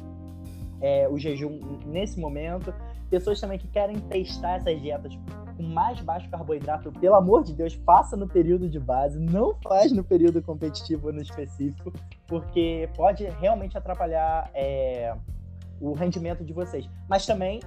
é, 0.81 1.07
o 1.09 1.17
jejum 1.17 1.59
nesse 1.85 2.19
momento. 2.19 2.73
Pessoas 3.09 3.41
também 3.41 3.57
que 3.57 3.67
querem 3.67 3.99
testar 4.01 4.57
essas 4.57 4.79
dietas 4.79 5.17
com 5.57 5.63
mais 5.63 5.99
baixo 5.99 6.29
carboidrato, 6.29 6.91
pelo 6.91 7.15
amor 7.15 7.43
de 7.43 7.53
Deus, 7.53 7.73
faça 7.85 8.15
no 8.15 8.27
período 8.27 8.69
de 8.69 8.79
base, 8.79 9.19
não 9.19 9.55
faz 9.63 9.91
no 9.91 10.03
período 10.03 10.41
competitivo 10.41 11.11
no 11.11 11.21
específico, 11.21 11.91
porque 12.27 12.87
pode 12.95 13.25
realmente 13.41 13.77
atrapalhar 13.77 14.49
é, 14.53 15.13
o 15.81 15.93
rendimento 15.93 16.45
de 16.45 16.53
vocês. 16.53 16.87
Mas 17.09 17.25
também 17.25 17.59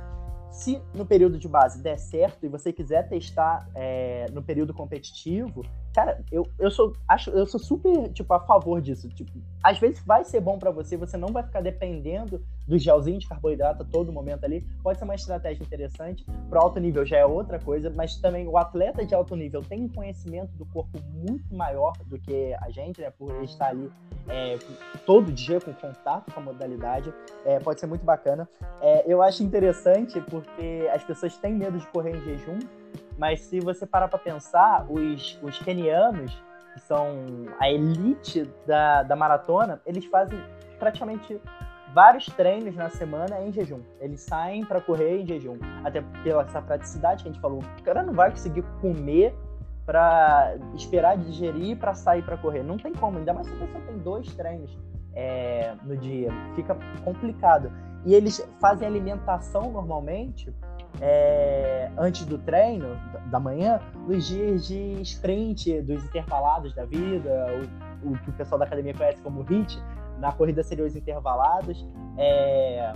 se 0.52 0.82
no 0.94 1.06
período 1.06 1.38
de 1.38 1.48
base 1.48 1.82
der 1.82 1.98
certo 1.98 2.44
e 2.44 2.48
você 2.48 2.72
quiser 2.72 3.08
testar 3.08 3.66
é, 3.74 4.26
no 4.32 4.42
período 4.42 4.74
competitivo, 4.74 5.64
cara, 5.94 6.22
eu, 6.30 6.46
eu 6.58 6.70
sou 6.70 6.92
acho 7.08 7.30
eu 7.30 7.46
sou 7.46 7.58
super 7.58 8.12
tipo 8.12 8.32
a 8.34 8.40
favor 8.40 8.80
disso. 8.80 9.08
Tipo, 9.08 9.32
às 9.62 9.78
vezes 9.78 10.04
vai 10.04 10.24
ser 10.24 10.40
bom 10.40 10.58
para 10.58 10.70
você, 10.70 10.96
você 10.96 11.16
não 11.16 11.28
vai 11.28 11.42
ficar 11.42 11.62
dependendo 11.62 12.44
do 12.66 12.78
gelzinho 12.78 13.18
de 13.18 13.28
carboidrato 13.28 13.82
a 13.82 13.84
todo 13.84 14.12
momento 14.12 14.44
ali. 14.44 14.66
Pode 14.82 14.98
ser 14.98 15.04
uma 15.04 15.14
estratégia 15.14 15.62
interessante. 15.62 16.24
Para 16.48 16.60
alto 16.60 16.78
nível 16.78 17.04
já 17.04 17.18
é 17.18 17.26
outra 17.26 17.58
coisa, 17.58 17.90
mas 17.90 18.16
também 18.16 18.46
o 18.46 18.56
atleta 18.56 19.04
de 19.04 19.14
alto 19.14 19.34
nível 19.34 19.62
tem 19.62 19.84
um 19.84 19.88
conhecimento 19.88 20.52
do 20.56 20.64
corpo 20.66 20.98
muito 21.12 21.54
maior 21.54 21.92
do 22.06 22.18
que 22.18 22.54
a 22.54 22.70
gente, 22.70 23.00
né? 23.00 23.10
Por 23.10 23.42
estar 23.42 23.68
ali 23.68 23.90
é, 24.28 24.58
todo 25.04 25.32
dia 25.32 25.60
com 25.60 25.72
contato 25.72 26.32
com 26.32 26.40
a 26.40 26.42
modalidade. 26.42 27.12
É, 27.44 27.58
pode 27.58 27.80
ser 27.80 27.86
muito 27.86 28.04
bacana. 28.04 28.48
É, 28.80 29.04
eu 29.06 29.22
acho 29.22 29.42
interessante 29.42 30.20
porque 30.20 30.88
as 30.92 31.02
pessoas 31.02 31.36
têm 31.36 31.54
medo 31.54 31.78
de 31.78 31.86
correr 31.88 32.16
em 32.16 32.20
jejum, 32.22 32.58
mas 33.18 33.40
se 33.40 33.60
você 33.60 33.86
parar 33.86 34.08
para 34.08 34.18
pensar, 34.18 34.86
os, 34.88 35.38
os 35.42 35.58
kenianos, 35.58 36.32
que 36.74 36.80
são 36.80 37.06
a 37.60 37.68
elite 37.70 38.48
da, 38.66 39.02
da 39.02 39.14
maratona, 39.14 39.80
eles 39.84 40.04
fazem 40.06 40.38
praticamente 40.78 41.40
vários 41.94 42.26
treinos 42.26 42.74
na 42.74 42.88
semana 42.88 43.40
em 43.40 43.52
jejum. 43.52 43.80
Eles 44.00 44.20
saem 44.20 44.64
para 44.64 44.80
correr 44.80 45.20
em 45.20 45.26
jejum. 45.26 45.58
Até 45.84 46.02
pela 46.22 46.42
essa 46.42 46.60
praticidade 46.60 47.22
que 47.22 47.28
a 47.28 47.32
gente 47.32 47.40
falou. 47.40 47.60
O 47.78 47.82
cara 47.82 48.02
não 48.02 48.12
vai 48.12 48.30
conseguir 48.30 48.62
comer 48.80 49.34
para 49.84 50.54
esperar 50.74 51.16
digerir 51.18 51.76
para 51.76 51.94
sair 51.94 52.22
para 52.22 52.36
correr. 52.36 52.62
Não 52.62 52.76
tem 52.76 52.92
como, 52.92 53.18
ainda 53.18 53.34
mais 53.34 53.46
se 53.46 53.52
a 53.52 53.56
pessoa 53.56 53.82
tem 53.84 53.98
dois 53.98 54.32
treinos 54.34 54.78
é, 55.14 55.74
no 55.82 55.96
dia. 55.96 56.30
Fica 56.54 56.76
complicado. 57.04 57.70
E 58.04 58.14
eles 58.14 58.46
fazem 58.60 58.86
alimentação 58.86 59.70
normalmente 59.70 60.52
é, 61.00 61.90
antes 61.96 62.24
do 62.26 62.38
treino, 62.38 62.96
da 63.26 63.40
manhã, 63.40 63.80
nos 64.06 64.26
dias 64.26 64.66
de 64.66 65.00
sprint, 65.02 65.80
dos 65.82 66.04
intervalados 66.04 66.74
da 66.74 66.84
vida, 66.84 67.46
o, 68.02 68.12
o 68.12 68.18
que 68.18 68.30
o 68.30 68.32
pessoal 68.32 68.58
da 68.58 68.64
academia 68.64 68.94
conhece 68.94 69.22
como 69.22 69.42
HIT, 69.42 69.82
na 70.22 70.32
corrida 70.32 70.62
seriam 70.62 70.86
os 70.86 70.94
intervalados. 70.94 71.84
É, 72.16 72.92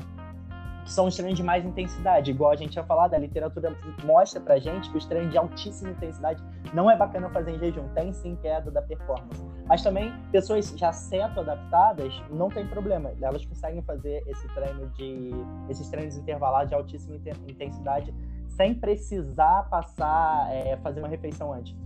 que 0.84 0.92
são 0.92 1.06
os 1.06 1.16
treinos 1.16 1.36
de 1.36 1.42
mais 1.42 1.64
intensidade. 1.64 2.30
Igual 2.30 2.52
a 2.52 2.56
gente 2.56 2.70
tinha 2.70 2.84
falado, 2.84 3.12
a 3.12 3.18
literatura 3.18 3.76
mostra 4.04 4.40
pra 4.40 4.56
gente 4.56 4.88
que 4.88 4.96
os 4.96 5.04
treinos 5.04 5.32
de 5.32 5.36
altíssima 5.36 5.90
intensidade 5.90 6.40
não 6.72 6.88
é 6.88 6.96
bacana 6.96 7.28
fazer 7.30 7.56
em 7.56 7.58
jejum. 7.58 7.88
Tem 7.88 8.12
sim 8.12 8.36
queda 8.36 8.70
da 8.70 8.80
performance. 8.80 9.44
Mas 9.66 9.82
também, 9.82 10.12
pessoas 10.30 10.72
já 10.76 10.92
seto 10.92 11.40
adaptadas, 11.40 12.14
não 12.30 12.48
tem 12.48 12.64
problema. 12.64 13.10
Elas 13.20 13.44
conseguem 13.44 13.82
fazer 13.82 14.22
esse 14.28 14.46
treino 14.54 14.86
de. 14.90 15.32
esses 15.68 15.88
treinos 15.88 16.16
intervalados 16.16 16.68
de 16.68 16.76
altíssima 16.76 17.16
intensidade 17.48 18.14
sem 18.50 18.72
precisar 18.72 19.68
passar, 19.68 20.48
é, 20.54 20.76
fazer 20.76 21.00
uma 21.00 21.08
refeição 21.08 21.52
antes. 21.52 21.76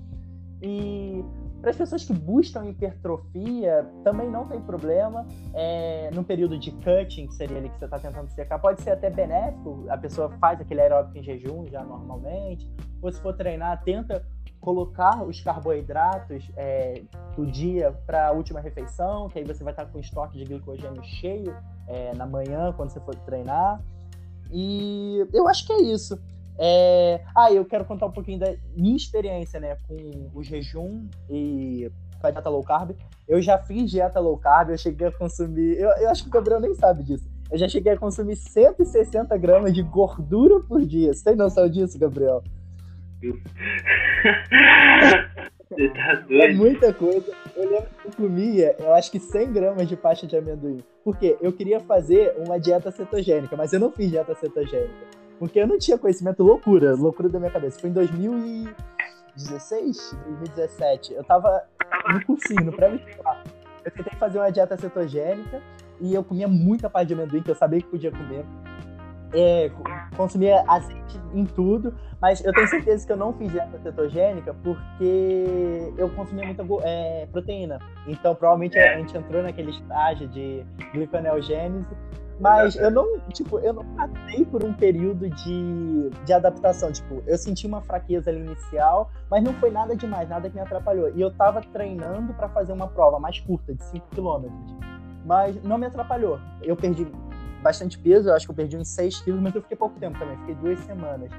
E 0.61 1.25
para 1.61 1.71
as 1.71 1.77
pessoas 1.77 2.05
que 2.05 2.13
buscam 2.13 2.65
hipertrofia, 2.65 3.87
também 4.03 4.31
não 4.31 4.47
tem 4.47 4.61
problema. 4.61 5.27
É, 5.53 6.11
no 6.13 6.25
período 6.25 6.59
de 6.59 6.71
cutting, 6.71 7.27
que 7.27 7.35
seria 7.35 7.59
ali 7.59 7.69
que 7.69 7.79
você 7.79 7.85
está 7.85 7.99
tentando 7.99 8.29
secar, 8.31 8.59
pode 8.59 8.81
ser 8.81 8.91
até 8.91 9.11
benéfico. 9.11 9.85
A 9.89 9.99
pessoa 9.99 10.31
faz 10.41 10.61
aquele 10.61 10.81
aeróbico 10.81 11.19
em 11.19 11.23
jejum 11.23 11.67
já 11.69 11.85
normalmente. 11.85 12.69
Ou 13.03 13.13
se 13.13 13.21
for 13.21 13.37
treinar, 13.37 13.83
tenta 13.83 14.25
colocar 14.61 15.23
os 15.23 15.41
carboidratos 15.41 16.51
é, 16.57 17.03
do 17.37 17.47
dia 17.47 17.93
para 18.07 18.29
a 18.29 18.33
última 18.33 18.61
refeição, 18.61 19.29
que 19.29 19.39
aí 19.39 19.45
você 19.45 19.65
vai 19.65 19.73
estar 19.73 19.87
com 19.87 19.99
estoque 19.99 20.39
de 20.39 20.45
glicogênio 20.45 21.03
cheio 21.03 21.57
é, 21.87 22.15
na 22.15 22.27
manhã 22.27 22.73
quando 22.73 22.91
você 22.91 23.01
for 23.01 23.15
treinar. 23.15 23.83
E 24.51 25.27
eu 25.33 25.47
acho 25.49 25.67
que 25.67 25.73
é 25.73 25.83
isso. 25.83 26.21
É... 26.59 27.21
Ah, 27.37 27.53
eu 27.53 27.65
quero 27.65 27.85
contar 27.85 28.07
um 28.07 28.13
pouquinho 28.13 28.39
da 28.39 28.55
minha 28.77 28.97
experiência, 28.97 29.59
né, 29.59 29.77
com 29.87 30.31
o 30.35 30.43
jejum 30.43 31.09
e 31.29 31.91
com 32.21 32.27
a 32.27 32.31
dieta 32.31 32.51
low 32.51 32.63
carb. 32.63 32.93
Eu 33.27 33.41
já 33.41 33.59
fiz 33.59 33.91
dieta 33.91 34.21
low 34.21 34.37
carb, 34.37 34.71
eu 34.71 34.79
cheguei 34.79 35.09
a 35.09 35.13
consumir. 35.13 35.79
Eu, 35.79 35.89
eu 35.99 36.11
acho 36.11 36.23
que 36.23 36.29
o 36.29 36.33
Gabriel 36.33 36.61
nem 36.61 36.75
sabe 36.75 37.03
disso. 37.03 37.29
Eu 37.51 37.59
já 37.59 37.69
cheguei 37.69 37.93
a 37.93 37.99
consumir 37.99 38.37
160 38.37 39.37
gramas 39.37 39.75
de 39.75 39.83
gordura 39.83 40.61
por 40.61 40.85
dia. 40.85 41.13
Você 41.13 41.25
tem 41.25 41.35
noção 41.35 41.69
disso, 41.69 41.99
Gabriel? 41.99 42.45
Você 45.71 45.89
tá 45.91 46.15
doido? 46.15 46.43
É 46.43 46.53
muita 46.53 46.93
coisa. 46.93 47.33
Eu 47.55 47.71
lembro 47.71 47.91
que 47.91 48.09
eu 48.09 48.13
comia, 48.13 48.75
eu 48.79 48.93
acho 48.93 49.11
que 49.11 49.21
100 49.21 49.53
gramas 49.53 49.89
de 49.89 49.97
pasta 49.97 50.27
de 50.27 50.37
amendoim. 50.37 50.83
Por 51.05 51.17
quê? 51.17 51.37
Eu 51.41 51.53
queria 51.53 51.79
fazer 51.81 52.35
uma 52.45 52.59
dieta 52.59 52.91
cetogênica, 52.91 53.57
mas 53.57 53.73
eu 53.73 53.79
não 53.79 53.93
fiz 53.93 54.11
dieta 54.11 54.35
cetogênica. 54.35 55.20
Porque 55.41 55.59
eu 55.59 55.67
não 55.67 55.77
tinha 55.79 55.97
conhecimento, 55.97 56.43
loucura, 56.43 56.95
loucura 56.95 57.31
da 57.31 57.39
minha 57.39 57.51
cabeça. 57.51 57.81
Foi 57.81 57.89
em 57.89 57.95
2016, 57.95 60.15
2017. 60.27 61.15
Eu 61.15 61.25
tava 61.25 61.63
no 62.13 62.23
cursinho, 62.27 62.63
no 62.63 62.73
pré-vestibular. 62.73 63.43
Eu 63.83 63.91
tentei 63.91 64.13
fazer 64.19 64.39
uma 64.39 64.53
dieta 64.53 64.77
cetogênica 64.77 65.63
e 65.99 66.13
eu 66.13 66.23
comia 66.23 66.47
muita 66.47 66.91
pasta 66.91 67.07
de 67.07 67.15
amendoim, 67.15 67.43
que 67.43 67.51
eu 67.51 67.55
sabia 67.55 67.81
que 67.81 67.87
podia 67.87 68.11
comer. 68.11 68.45
É, 69.33 69.71
consumia 70.15 70.63
azeite 70.69 71.19
em 71.33 71.47
tudo, 71.47 71.95
mas 72.21 72.45
eu 72.45 72.53
tenho 72.53 72.69
certeza 72.69 73.07
que 73.07 73.13
eu 73.13 73.17
não 73.17 73.33
fiz 73.33 73.51
dieta 73.51 73.79
cetogênica 73.79 74.55
porque 74.63 75.91
eu 75.97 76.11
consumia 76.11 76.45
muita 76.45 76.63
é, 76.83 77.27
proteína. 77.33 77.79
Então, 78.07 78.35
provavelmente 78.35 78.79
a 78.79 78.99
gente 78.99 79.17
entrou 79.17 79.43
naquele 79.43 79.71
estágio 79.71 80.29
de 80.29 80.67
gliconeogênese 80.93 81.97
mas 82.41 82.75
eu 82.75 82.91
não, 82.91 83.21
tipo, 83.29 83.59
eu 83.59 83.75
não 83.75 83.85
passei 83.95 84.47
por 84.47 84.65
um 84.65 84.73
período 84.73 85.29
de, 85.29 86.11
de 86.25 86.33
adaptação. 86.33 86.91
Tipo, 86.91 87.23
eu 87.27 87.37
senti 87.37 87.67
uma 87.67 87.83
fraqueza 87.83 88.31
ali 88.31 88.41
inicial, 88.41 89.11
mas 89.31 89.45
não 89.45 89.53
foi 89.55 89.71
nada 89.71 89.95
demais, 89.95 90.29
nada 90.29 90.49
que 90.49 90.55
me 90.55 90.63
atrapalhou. 90.63 91.15
E 91.15 91.21
eu 91.21 91.31
tava 91.31 91.61
treinando 91.61 92.33
para 92.33 92.49
fazer 92.49 92.73
uma 92.73 92.89
prova 92.89 93.21
mais 93.21 93.39
curta, 93.41 93.75
de 93.75 93.85
5 93.85 94.07
km. 94.15 94.49
Mas 95.25 95.63
não 95.63 95.77
me 95.77 95.87
atrapalhou. 95.87 96.41
Eu 96.63 96.75
perdi 96.75 97.07
bastante 97.63 97.99
peso, 97.99 98.31
eu 98.31 98.35
acho 98.35 98.47
que 98.47 98.51
eu 98.53 98.57
perdi 98.57 98.77
uns 98.79 98.89
6 98.89 99.21
quilos, 99.21 99.41
mas 99.41 99.55
eu 99.55 99.61
fiquei 99.61 99.77
pouco 99.77 100.01
tempo 100.01 100.19
também, 100.19 100.39
fiquei 100.39 100.55
duas 100.55 100.81
semanas. 100.81 101.31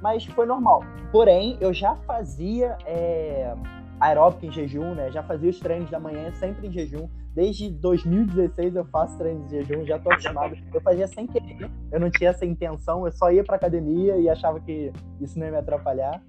Mas 0.00 0.24
foi 0.24 0.46
normal. 0.46 0.82
Porém, 1.12 1.58
eu 1.60 1.74
já 1.74 1.96
fazia 2.06 2.78
é, 2.86 3.54
aeróbico 4.00 4.46
em 4.46 4.52
jejum, 4.52 4.94
né? 4.94 5.10
Já 5.10 5.22
fazia 5.22 5.50
os 5.50 5.58
treinos 5.58 5.90
da 5.90 5.98
manhã 5.98 6.32
sempre 6.32 6.66
em 6.66 6.72
jejum 6.72 7.08
Desde 7.36 7.68
2016 7.68 8.76
eu 8.76 8.84
faço 8.86 9.18
treinos 9.18 9.46
de 9.50 9.62
jejum, 9.62 9.84
já 9.84 9.98
tô 9.98 10.10
acostumado. 10.10 10.56
Eu 10.72 10.80
fazia 10.80 11.06
sem 11.06 11.26
querer, 11.26 11.70
eu 11.92 12.00
não 12.00 12.10
tinha 12.10 12.30
essa 12.30 12.46
intenção, 12.46 13.04
eu 13.04 13.12
só 13.12 13.30
ia 13.30 13.44
pra 13.44 13.56
academia 13.56 14.16
e 14.16 14.26
achava 14.26 14.58
que 14.58 14.90
isso 15.20 15.38
não 15.38 15.44
ia 15.44 15.52
me 15.52 15.58
atrapalhar. 15.58 16.22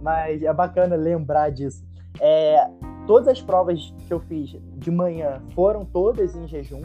Mas 0.00 0.42
é 0.42 0.50
bacana 0.54 0.96
lembrar 0.96 1.50
disso. 1.50 1.84
É, 2.18 2.66
todas 3.06 3.28
as 3.28 3.42
provas 3.42 3.94
que 4.08 4.14
eu 4.14 4.18
fiz 4.18 4.56
de 4.78 4.90
manhã 4.90 5.42
foram 5.54 5.84
todas 5.84 6.34
em 6.34 6.48
jejum. 6.48 6.84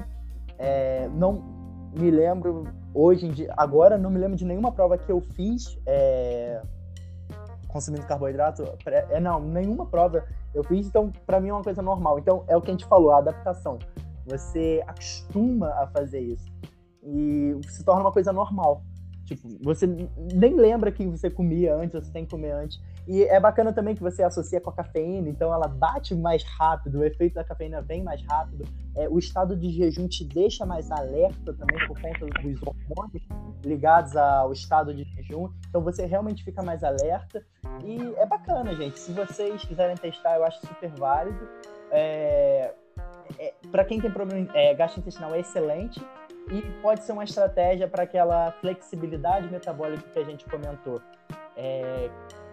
É, 0.59 1.07
não 1.13 1.41
me 1.97 2.11
lembro 2.11 2.65
hoje 2.93 3.25
em 3.25 3.31
dia, 3.31 3.53
agora 3.55 3.97
não 3.97 4.09
me 4.09 4.19
lembro 4.19 4.35
de 4.35 4.43
nenhuma 4.43 4.73
prova 4.73 4.97
que 4.97 5.09
eu 5.09 5.21
fiz 5.21 5.79
é, 5.85 6.61
consumindo 7.71 8.05
carboidrato. 8.05 8.63
É, 8.85 9.19
não, 9.19 9.39
nenhuma 9.39 9.85
prova 9.85 10.23
eu 10.53 10.63
fiz, 10.63 10.87
então 10.87 11.11
para 11.25 11.39
mim 11.39 11.49
é 11.49 11.53
uma 11.53 11.63
coisa 11.63 11.81
normal. 11.81 12.19
Então 12.19 12.43
é 12.47 12.55
o 12.55 12.61
que 12.61 12.69
a 12.69 12.73
gente 12.73 12.85
falou, 12.85 13.11
a 13.11 13.17
adaptação. 13.17 13.79
Você 14.25 14.83
acostuma 14.85 15.69
a 15.69 15.87
fazer 15.87 16.19
isso 16.19 16.51
e 17.03 17.59
se 17.67 17.83
torna 17.83 18.01
uma 18.01 18.11
coisa 18.11 18.31
normal. 18.31 18.83
Tipo, 19.25 19.47
você 19.61 19.87
nem 20.33 20.55
lembra 20.55 20.91
que 20.91 21.05
você 21.07 21.29
comia 21.29 21.75
antes, 21.75 22.05
você 22.05 22.11
tem 22.11 22.25
que 22.25 22.31
comer 22.31 22.51
antes. 22.51 22.81
E 23.07 23.23
é 23.23 23.39
bacana 23.39 23.73
também 23.73 23.95
que 23.95 24.01
você 24.01 24.23
associa 24.23 24.61
com 24.61 24.69
a 24.69 24.73
cafeína, 24.73 25.27
então 25.27 25.53
ela 25.53 25.67
bate 25.67 26.13
mais 26.13 26.43
rápido, 26.43 26.99
o 26.99 27.03
efeito 27.03 27.33
da 27.33 27.43
cafeína 27.43 27.81
vem 27.81 28.03
mais 28.03 28.23
rápido. 28.25 28.65
É, 28.95 29.09
o 29.09 29.17
estado 29.17 29.55
de 29.55 29.69
jejum 29.69 30.07
te 30.07 30.23
deixa 30.23 30.65
mais 30.65 30.91
alerta 30.91 31.53
também 31.53 31.87
por 31.87 31.99
conta 31.99 32.25
dos 32.41 32.61
hormônios 32.61 33.23
ligados 33.63 34.15
ao 34.15 34.51
estado 34.53 34.93
de 34.93 35.03
jejum. 35.03 35.49
Então 35.69 35.81
você 35.81 36.05
realmente 36.05 36.43
fica 36.43 36.61
mais 36.61 36.83
alerta. 36.83 37.43
E 37.83 37.97
é 38.17 38.25
bacana, 38.25 38.75
gente. 38.75 38.99
Se 38.99 39.11
vocês 39.11 39.63
quiserem 39.63 39.95
testar, 39.95 40.35
eu 40.35 40.43
acho 40.43 40.59
super 40.65 40.91
válido. 40.91 41.47
É, 41.91 42.73
é, 43.39 43.53
para 43.71 43.85
quem 43.85 43.99
tem 43.99 44.11
problema 44.11 44.47
é, 44.53 44.73
gastrointestinal 44.73 45.33
é 45.33 45.39
excelente 45.39 46.01
e 46.49 46.61
pode 46.81 47.03
ser 47.03 47.13
uma 47.13 47.23
estratégia 47.23 47.87
para 47.87 48.03
aquela 48.03 48.51
flexibilidade 48.53 49.49
metabólica 49.49 50.03
que 50.09 50.19
a 50.19 50.23
gente 50.23 50.45
comentou, 50.45 51.01
é, 51.55 52.09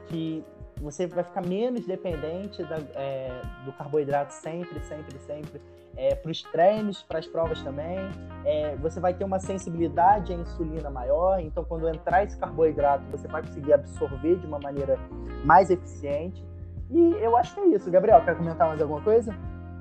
que 0.08 0.44
você 0.80 1.06
vai 1.06 1.24
ficar 1.24 1.44
menos 1.44 1.86
dependente 1.86 2.62
da, 2.64 2.76
é, 2.94 3.40
do 3.64 3.72
carboidrato 3.72 4.32
sempre, 4.32 4.80
sempre, 4.80 5.18
sempre. 5.18 5.60
É, 5.96 6.14
para 6.14 6.30
os 6.30 6.42
treinos, 6.42 7.02
para 7.02 7.18
as 7.18 7.26
provas 7.26 7.60
também. 7.62 7.98
É, 8.44 8.76
você 8.76 9.00
vai 9.00 9.12
ter 9.12 9.24
uma 9.24 9.40
sensibilidade 9.40 10.32
à 10.32 10.36
insulina 10.36 10.88
maior, 10.90 11.40
então 11.40 11.64
quando 11.64 11.88
entrar 11.88 12.22
esse 12.22 12.38
carboidrato, 12.38 13.04
você 13.10 13.26
vai 13.26 13.42
conseguir 13.42 13.72
absorver 13.72 14.36
de 14.36 14.46
uma 14.46 14.60
maneira 14.60 14.96
mais 15.44 15.70
eficiente. 15.70 16.44
E 16.90 17.14
eu 17.20 17.36
acho 17.36 17.54
que 17.54 17.60
é 17.60 17.66
isso. 17.68 17.90
Gabriel, 17.90 18.20
quer 18.24 18.36
comentar 18.36 18.68
mais 18.68 18.80
alguma 18.80 19.00
coisa? 19.00 19.34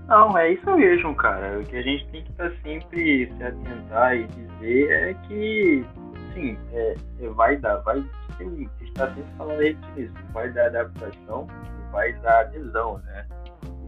Não, 0.07 0.37
é 0.37 0.53
isso 0.53 0.75
mesmo, 0.75 1.13
cara. 1.15 1.59
O 1.59 1.63
que 1.63 1.77
a 1.77 1.81
gente 1.81 2.07
tem 2.07 2.23
que 2.23 2.31
estar 2.31 2.49
tá 2.49 2.55
sempre 2.63 3.31
se 3.37 3.43
atentar 3.43 4.15
e 4.15 4.25
dizer 4.27 4.89
é 4.91 5.13
que, 5.27 5.85
sim, 6.33 6.57
é, 6.73 6.95
vai 7.35 7.57
dar, 7.57 7.77
vai 7.77 8.03
está 8.97 9.13
sempre 9.13 9.31
falando 9.37 9.61
isso, 9.61 10.13
vai 10.33 10.51
dar 10.51 10.65
adaptação 10.65 11.47
e 11.51 11.91
vai 11.91 12.13
dar 12.13 12.41
adesão, 12.41 12.97
né? 12.99 13.27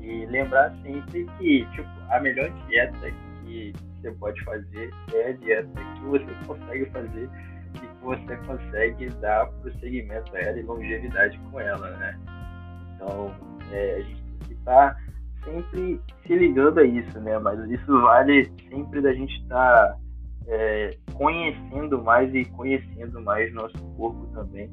E 0.02 0.26
lembrar 0.28 0.72
sempre 0.84 1.26
que, 1.38 1.65
tipo, 1.72 1.89
a 2.12 2.19
melhor 2.19 2.50
dieta 2.67 3.12
que 3.43 3.74
você 4.02 4.12
pode 4.12 4.43
fazer 4.43 4.91
é 5.13 5.30
a 5.30 5.32
dieta 5.34 5.69
que 5.95 6.02
você 6.02 6.28
consegue 6.45 6.86
fazer 6.91 7.30
e 7.76 7.80
que 7.80 8.04
você 8.04 8.38
consegue 8.38 9.10
dar 9.22 9.48
prosseguimento 9.48 10.36
a 10.36 10.39
ela 10.39 10.60
e 10.60 10.63
longevidade 10.63 11.39
com 11.52 11.60
ela, 11.60 11.89
né? 11.98 12.19
Então, 12.95 13.36
é, 13.72 13.95
a 13.95 14.02
gente 14.02 14.24
tem 14.24 14.48
que 14.48 14.54
estar 14.54 14.93
tá 14.93 15.02
sempre 15.43 16.02
se 16.26 16.36
ligando 16.36 16.80
a 16.80 16.84
isso, 16.84 17.19
né? 17.19 17.38
Mas 17.39 17.60
isso 17.69 18.02
vale 18.02 18.52
sempre 18.69 19.02
da 19.02 19.13
gente 19.13 19.34
estar 19.41 19.88
tá, 19.88 19.98
é, 20.48 20.95
conhecendo 21.13 22.02
mais 22.04 22.34
e 22.34 22.45
conhecendo 22.45 23.22
mais 23.22 23.52
nosso 23.54 23.78
corpo 23.95 24.28
também. 24.34 24.69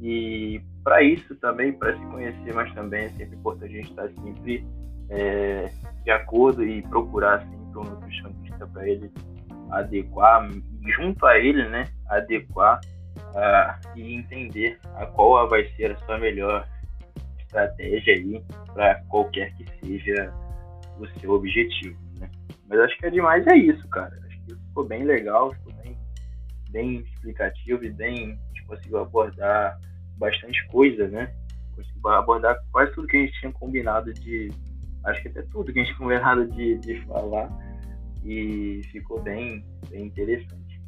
E 0.00 0.60
para 0.82 1.02
isso 1.02 1.34
também, 1.36 1.72
para 1.72 1.96
se 1.96 2.04
conhecer 2.06 2.54
mais 2.54 2.72
também, 2.74 3.04
é 3.04 3.08
sempre 3.10 3.36
importante 3.36 3.72
a 3.72 3.76
gente 3.76 3.90
estar 3.90 4.08
sempre 4.22 4.66
é, 5.08 5.70
de 6.04 6.10
acordo 6.10 6.62
e 6.64 6.82
procurar 6.82 7.40
sempre 7.40 7.78
um 7.78 7.84
nutricionista 7.84 8.66
para 8.66 8.88
ele 8.88 9.10
adequar, 9.70 10.48
junto 10.96 11.26
a 11.26 11.38
ele, 11.38 11.68
né, 11.68 11.88
adequar 12.08 12.80
uh, 13.16 13.98
e 13.98 14.14
entender 14.14 14.78
a 14.96 15.06
qual 15.06 15.48
vai 15.48 15.64
ser 15.74 15.92
a 15.92 15.96
sua 16.04 16.18
melhor 16.18 16.68
estratégia 17.40 18.14
aí 18.14 18.42
para 18.72 18.96
qualquer 19.08 19.54
que 19.54 19.64
seja 19.80 20.32
o 20.98 21.06
seu 21.20 21.32
objetivo, 21.32 21.98
né? 22.18 22.30
Mas 22.68 22.80
acho 22.80 22.96
que 22.98 23.06
é 23.06 23.10
demais 23.10 23.46
é 23.46 23.56
isso, 23.56 23.86
cara. 23.88 24.16
Acho 24.26 24.40
que 24.42 24.54
ficou 24.54 24.84
bem 24.84 25.04
legal, 25.04 25.52
ficou 25.52 25.72
bem, 25.82 25.96
bem 26.70 26.96
explicativo 26.96 27.84
e 27.84 27.90
bem 27.90 28.38
conseguiu 28.66 28.98
abordar 28.98 29.78
bastante 30.16 30.66
coisa, 30.68 31.08
né? 31.08 31.34
Conseguiu 31.74 32.08
abordar 32.08 32.58
quase 32.70 32.92
tudo 32.92 33.06
que 33.08 33.16
a 33.16 33.20
gente 33.20 33.40
tinha 33.40 33.52
combinado 33.52 34.12
de, 34.12 34.50
acho 35.04 35.22
que 35.22 35.28
até 35.28 35.42
tudo 35.42 35.72
que 35.72 35.80
a 35.80 35.82
gente 35.82 35.94
tinha 35.94 35.98
combinado 35.98 36.46
de, 36.48 36.78
de 36.78 37.00
falar 37.06 37.50
e 38.24 38.80
ficou 38.90 39.20
bem, 39.20 39.64
bem 39.88 40.06
interessante. 40.06 40.80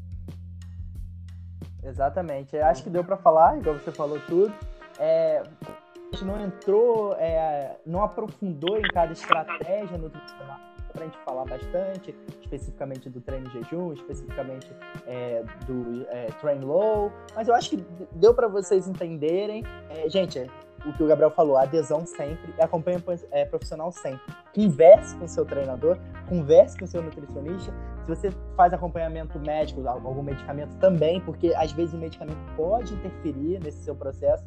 Exatamente. 1.83 2.57
Eu 2.57 2.67
acho 2.67 2.83
que 2.83 2.91
deu 2.91 3.05
para 3.05 3.17
falar, 3.17 3.59
igual 3.59 3.79
você 3.79 3.93
falou 3.93 4.19
tudo. 4.21 4.53
É, 4.99 5.39
a 5.39 6.13
gente 6.13 6.25
não 6.25 6.41
entrou, 6.41 7.15
é, 7.15 7.77
não 7.87 8.03
aprofundou 8.03 8.79
em 8.79 8.83
cada 8.83 9.13
estratégia 9.13 9.99
nutricional 9.99 10.76
para 10.97 11.05
a 11.05 11.09
gente 11.09 11.19
falar 11.25 11.45
bastante, 11.45 12.15
especificamente 12.43 13.09
do 13.11 13.21
treino 13.21 13.49
jejum, 13.51 13.93
especificamente 13.93 14.69
é, 15.07 15.45
do 15.67 16.07
é, 16.09 16.27
train 16.41 16.61
low, 16.61 17.13
mas 17.35 17.47
eu 17.47 17.55
acho 17.55 17.71
que 17.71 17.85
deu 18.13 18.35
para 18.35 18.49
vocês 18.49 18.89
entenderem. 18.89 19.63
É, 19.91 20.09
gente, 20.09 20.51
o 20.85 20.93
que 20.93 21.03
o 21.03 21.07
Gabriel 21.07 21.31
falou, 21.31 21.57
adesão 21.57 22.07
sempre 22.07 22.55
acompanha 22.61 23.03
é, 23.31 23.45
profissional 23.45 23.91
sempre. 23.93 24.21
Converse 24.55 25.17
com 25.17 25.25
o 25.25 25.29
seu 25.29 25.45
treinador, 25.45 25.99
converse 26.29 26.79
com 26.79 26.85
o 26.85 26.89
seu 26.89 27.03
nutricionista. 27.03 27.73
Se 28.05 28.09
você 28.09 28.31
faz 28.57 28.73
acompanhamento 28.73 29.39
médico, 29.41 29.87
algum 29.87 30.23
medicamento 30.23 30.77
também, 30.77 31.21
porque 31.21 31.53
às 31.55 31.73
vezes 31.73 31.95
o 31.95 31.99
medicamento 31.99 32.39
pode 32.57 32.95
interferir 32.95 33.61
nesse 33.63 33.83
seu 33.83 33.95
processo. 33.95 34.45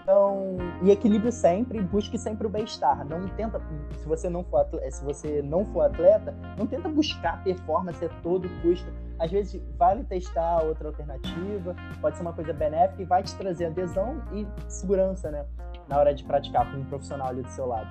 Então, 0.00 0.56
e 0.82 0.90
equilíbrio 0.90 1.32
sempre, 1.32 1.80
busque 1.80 2.16
sempre 2.18 2.46
o 2.46 2.50
bem-estar. 2.50 3.04
Não 3.04 3.28
tenta, 3.28 3.60
se 3.96 4.06
você 4.06 4.28
não 4.28 4.44
for 4.44 4.58
atleta, 4.58 4.90
se 4.90 5.04
você 5.04 5.42
não 5.42 5.64
for 5.66 5.82
atleta, 5.82 6.34
não 6.58 6.66
tenta 6.66 6.88
buscar 6.88 7.42
performance 7.42 8.04
a 8.04 8.08
todo 8.22 8.48
custo. 8.62 8.90
Às 9.18 9.30
vezes 9.30 9.60
vale 9.78 10.04
testar 10.04 10.62
outra 10.62 10.88
alternativa, 10.88 11.76
pode 12.00 12.16
ser 12.16 12.22
uma 12.22 12.32
coisa 12.32 12.52
benéfica 12.52 13.02
e 13.02 13.04
vai 13.04 13.22
te 13.22 13.34
trazer 13.36 13.66
adesão 13.66 14.22
e 14.32 14.46
segurança, 14.68 15.30
né, 15.30 15.44
na 15.88 15.98
hora 15.98 16.14
de 16.14 16.24
praticar 16.24 16.70
com 16.70 16.78
um 16.78 16.84
profissional 16.84 17.28
ali 17.28 17.42
do 17.42 17.50
seu 17.50 17.66
lado. 17.66 17.88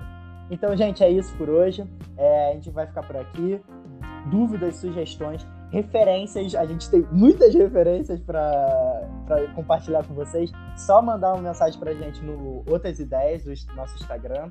Então, 0.50 0.76
gente, 0.76 1.02
é 1.02 1.10
isso 1.10 1.34
por 1.36 1.48
hoje. 1.48 1.88
É, 2.16 2.50
a 2.50 2.54
gente 2.54 2.70
vai 2.70 2.86
ficar 2.86 3.06
por 3.06 3.16
aqui. 3.16 3.62
Dúvidas, 4.26 4.76
sugestões, 4.76 5.46
referências, 5.72 6.54
a 6.54 6.66
gente 6.66 6.88
tem 6.90 7.04
muitas 7.10 7.54
referências 7.54 8.20
para 8.20 9.08
compartilhar 9.54 10.06
com 10.06 10.12
vocês. 10.12 10.52
Só 10.76 11.00
mandar 11.00 11.32
uma 11.32 11.42
mensagem 11.42 11.80
para 11.80 11.92
a 11.92 11.94
gente 11.94 12.22
no 12.22 12.62
Outras 12.70 13.00
Ideias, 13.00 13.42
do 13.42 13.74
nosso 13.74 13.94
Instagram. 13.96 14.50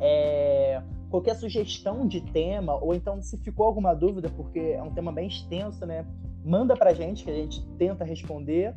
É, 0.00 0.80
qualquer 1.10 1.34
sugestão 1.34 2.06
de 2.06 2.20
tema, 2.20 2.76
ou 2.76 2.94
então 2.94 3.20
se 3.20 3.36
ficou 3.38 3.66
alguma 3.66 3.92
dúvida, 3.92 4.30
porque 4.30 4.60
é 4.60 4.82
um 4.82 4.92
tema 4.92 5.10
bem 5.10 5.26
extenso, 5.26 5.84
né? 5.84 6.06
Manda 6.44 6.76
para 6.76 6.90
a 6.90 6.94
gente 6.94 7.24
que 7.24 7.30
a 7.30 7.34
gente 7.34 7.60
tenta 7.76 8.04
responder. 8.04 8.72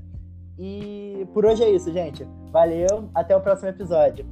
E 0.57 1.27
por 1.33 1.45
hoje 1.45 1.63
é 1.63 1.69
isso, 1.69 1.93
gente. 1.93 2.27
Valeu, 2.51 3.09
até 3.13 3.35
o 3.35 3.41
próximo 3.41 3.69
episódio. 3.69 4.25